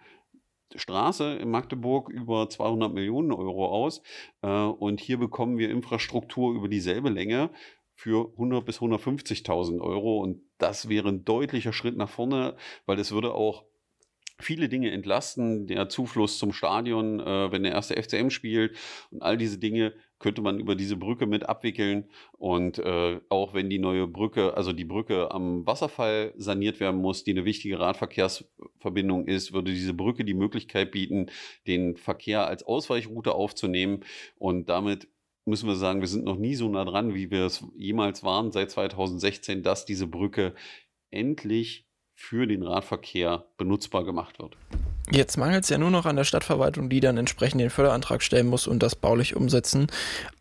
Straße 0.75 1.35
in 1.35 1.49
Magdeburg 1.49 2.09
über 2.09 2.49
200 2.49 2.93
Millionen 2.93 3.31
Euro 3.31 3.67
aus. 3.67 4.01
Äh, 4.41 4.47
und 4.47 4.99
hier 4.99 5.17
bekommen 5.17 5.57
wir 5.57 5.69
Infrastruktur 5.69 6.53
über 6.53 6.67
dieselbe 6.67 7.09
Länge 7.09 7.49
für 7.95 8.31
100 8.33 8.65
bis 8.65 8.79
150.000 8.79 9.81
Euro. 9.81 10.19
Und 10.19 10.41
das 10.57 10.89
wäre 10.89 11.09
ein 11.09 11.25
deutlicher 11.25 11.73
Schritt 11.73 11.97
nach 11.97 12.09
vorne, 12.09 12.55
weil 12.85 12.99
es 12.99 13.11
würde 13.11 13.33
auch 13.33 13.65
viele 14.39 14.69
Dinge 14.69 14.91
entlasten. 14.91 15.67
Der 15.67 15.89
Zufluss 15.89 16.37
zum 16.37 16.53
Stadion, 16.53 17.19
äh, 17.19 17.51
wenn 17.51 17.63
der 17.63 17.71
erste 17.71 17.95
FCM 17.95 18.29
spielt 18.29 18.77
und 19.11 19.23
all 19.23 19.37
diese 19.37 19.57
Dinge 19.57 19.93
könnte 20.19 20.41
man 20.41 20.59
über 20.59 20.75
diese 20.75 20.97
Brücke 20.97 21.25
mit 21.25 21.47
abwickeln. 21.47 22.05
Und 22.33 22.79
äh, 22.79 23.19
auch 23.29 23.53
wenn 23.53 23.69
die 23.69 23.79
neue 23.79 24.07
Brücke, 24.07 24.55
also 24.55 24.73
die 24.73 24.85
Brücke 24.85 25.31
am 25.31 25.65
Wasserfall 25.65 26.33
saniert 26.37 26.79
werden 26.79 27.01
muss, 27.01 27.23
die 27.23 27.31
eine 27.31 27.45
wichtige 27.45 27.79
Radverkehrsverbindung 27.79 29.27
ist, 29.27 29.53
würde 29.53 29.71
diese 29.71 29.93
Brücke 29.93 30.25
die 30.25 30.33
Möglichkeit 30.33 30.91
bieten, 30.91 31.27
den 31.67 31.97
Verkehr 31.97 32.47
als 32.47 32.63
Ausweichroute 32.63 33.33
aufzunehmen. 33.33 34.03
Und 34.37 34.69
damit 34.69 35.07
müssen 35.45 35.67
wir 35.67 35.75
sagen, 35.75 36.01
wir 36.01 36.07
sind 36.07 36.25
noch 36.25 36.37
nie 36.37 36.55
so 36.55 36.67
nah 36.69 36.85
dran, 36.85 37.13
wie 37.13 37.31
wir 37.31 37.45
es 37.45 37.63
jemals 37.75 38.23
waren 38.23 38.51
seit 38.51 38.71
2016, 38.71 39.63
dass 39.63 39.85
diese 39.85 40.07
Brücke 40.07 40.53
endlich 41.09 41.87
für 42.13 42.47
den 42.47 42.63
Radverkehr 42.63 43.47
benutzbar 43.57 44.03
gemacht 44.03 44.39
wird. 44.39 44.57
Jetzt 45.09 45.37
mangelt 45.37 45.63
es 45.63 45.69
ja 45.69 45.77
nur 45.77 45.89
noch 45.89 46.05
an 46.05 46.17
der 46.17 46.25
Stadtverwaltung, 46.25 46.89
die 46.89 46.99
dann 46.99 47.15
entsprechend 47.17 47.61
den 47.61 47.69
Förderantrag 47.69 48.21
stellen 48.21 48.47
muss 48.47 48.67
und 48.67 48.83
das 48.83 48.95
baulich 48.95 49.37
umsetzen. 49.37 49.87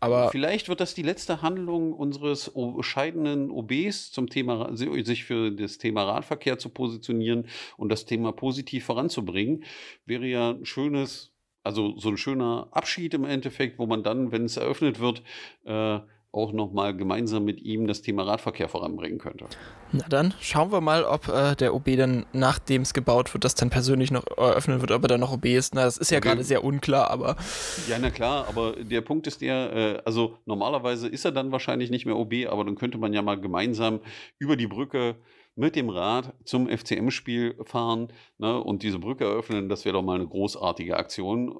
Aber 0.01 0.29
vielleicht 0.29 0.67
wird 0.67 0.81
das 0.81 0.93
die 0.93 1.03
letzte 1.03 1.41
Handlung 1.41 1.93
unseres 1.93 2.51
scheidenden 2.81 3.49
OBs 3.49 4.11
zum 4.11 4.29
Thema, 4.29 4.75
sich 4.75 5.23
für 5.23 5.51
das 5.51 5.77
Thema 5.77 6.03
Radverkehr 6.03 6.57
zu 6.57 6.69
positionieren 6.69 7.47
und 7.77 7.89
das 7.89 8.05
Thema 8.05 8.33
positiv 8.33 8.83
voranzubringen. 8.83 9.63
Wäre 10.05 10.25
ja 10.25 10.49
ein 10.51 10.65
schönes, 10.65 11.31
also 11.63 11.97
so 11.97 12.09
ein 12.09 12.17
schöner 12.17 12.67
Abschied 12.71 13.13
im 13.13 13.23
Endeffekt, 13.23 13.79
wo 13.79 13.85
man 13.85 14.03
dann, 14.03 14.33
wenn 14.33 14.43
es 14.43 14.57
eröffnet 14.57 14.99
wird, 14.99 15.23
äh, 15.63 15.99
auch 16.31 16.51
nochmal 16.51 16.95
gemeinsam 16.95 17.45
mit 17.45 17.61
ihm 17.61 17.87
das 17.87 18.01
Thema 18.01 18.23
Radverkehr 18.23 18.67
voranbringen 18.67 19.17
könnte. 19.17 19.45
Na 19.91 20.05
dann 20.09 20.33
schauen 20.39 20.71
wir 20.71 20.81
mal, 20.81 21.03
ob 21.03 21.29
äh, 21.29 21.55
der 21.55 21.73
OB 21.73 21.95
dann, 21.97 22.25
nachdem 22.33 22.81
es 22.81 22.93
gebaut 22.93 23.33
wird, 23.33 23.43
das 23.43 23.55
dann 23.55 23.69
persönlich 23.69 24.11
noch 24.11 24.25
eröffnen 24.37 24.81
wird, 24.81 24.91
ob 24.91 25.03
er 25.03 25.07
dann 25.07 25.21
noch 25.21 25.31
OB 25.31 25.45
ist. 25.45 25.73
Na, 25.73 25.85
das 25.85 25.97
ist 25.97 26.11
ja 26.11 26.17
okay. 26.17 26.29
gerade 26.29 26.43
sehr 26.43 26.63
unklar, 26.63 27.09
aber. 27.09 27.37
Ja, 27.89 27.97
na 27.99 28.11
klar, 28.11 28.47
aber 28.47 28.73
der 28.73 29.01
Punkt 29.01 29.25
ist 29.27 29.41
der, 29.41 29.73
äh, 29.73 30.01
also 30.05 30.37
normalerweise 30.45 31.07
ist 31.07 31.25
er 31.25 31.31
dann 31.31 31.51
wahrscheinlich 31.51 31.89
nicht 31.89 32.05
mehr 32.05 32.17
OB, 32.17 32.33
aber 32.49 32.65
dann 32.65 32.75
könnte 32.75 32.97
man 32.97 33.13
ja 33.13 33.21
mal 33.21 33.39
gemeinsam 33.39 34.01
über 34.37 34.57
die 34.57 34.67
Brücke 34.67 35.15
mit 35.55 35.75
dem 35.75 35.89
Rad 35.89 36.33
zum 36.43 36.69
FCM-Spiel 36.69 37.57
fahren 37.63 38.13
ne, 38.37 38.61
und 38.61 38.83
diese 38.83 38.99
Brücke 38.99 39.25
eröffnen. 39.25 39.69
Das 39.69 39.85
wäre 39.85 39.93
doch 39.93 40.03
mal 40.03 40.15
eine 40.15 40.27
großartige 40.27 40.97
Aktion, 40.97 41.59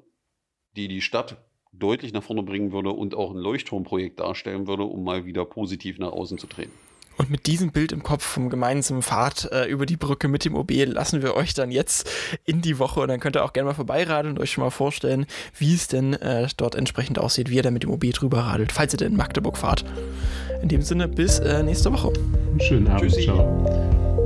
die 0.76 0.86
die 0.86 1.00
Stadt 1.00 1.44
deutlich 1.72 2.12
nach 2.12 2.22
vorne 2.22 2.42
bringen 2.42 2.72
würde 2.72 2.90
und 2.90 3.14
auch 3.14 3.30
ein 3.30 3.38
Leuchtturmprojekt 3.38 4.20
darstellen 4.20 4.66
würde, 4.66 4.84
um 4.84 5.04
mal 5.04 5.24
wieder 5.24 5.44
positiv 5.44 5.98
nach 5.98 6.12
außen 6.12 6.38
zu 6.38 6.46
treten. 6.46 6.72
Und 7.18 7.30
mit 7.30 7.46
diesem 7.48 7.72
Bild 7.72 7.90
im 7.90 8.04
Kopf 8.04 8.24
vom 8.24 8.48
gemeinsamen 8.48 9.02
Fahrt 9.02 9.50
äh, 9.50 9.66
über 9.66 9.86
die 9.86 9.96
Brücke 9.96 10.28
mit 10.28 10.44
dem 10.44 10.54
OB 10.54 10.70
lassen 10.86 11.20
wir 11.20 11.34
euch 11.34 11.52
dann 11.52 11.72
jetzt 11.72 12.08
in 12.44 12.60
die 12.62 12.78
Woche 12.78 13.00
und 13.00 13.08
dann 13.08 13.18
könnt 13.18 13.36
ihr 13.36 13.44
auch 13.44 13.52
gerne 13.52 13.70
mal 13.70 13.74
vorbeiradeln 13.74 14.36
und 14.36 14.40
euch 14.40 14.52
schon 14.52 14.62
mal 14.62 14.70
vorstellen, 14.70 15.26
wie 15.58 15.74
es 15.74 15.88
denn 15.88 16.14
äh, 16.14 16.46
dort 16.56 16.76
entsprechend 16.76 17.18
aussieht, 17.18 17.50
wie 17.50 17.56
ihr 17.56 17.62
da 17.64 17.72
mit 17.72 17.82
dem 17.82 17.90
OB 17.90 18.12
drüber 18.12 18.38
radelt, 18.38 18.70
falls 18.70 18.94
ihr 18.94 18.98
denn 18.98 19.12
in 19.12 19.16
Magdeburg 19.16 19.58
fahrt. 19.58 19.84
In 20.62 20.68
dem 20.68 20.82
Sinne, 20.82 21.08
bis 21.08 21.40
äh, 21.40 21.64
nächste 21.64 21.92
Woche. 21.92 22.12
Schönen 22.60 22.86
Abend. 22.86 23.10
Tschüssi. 23.10 23.24
Ciao. 23.24 24.17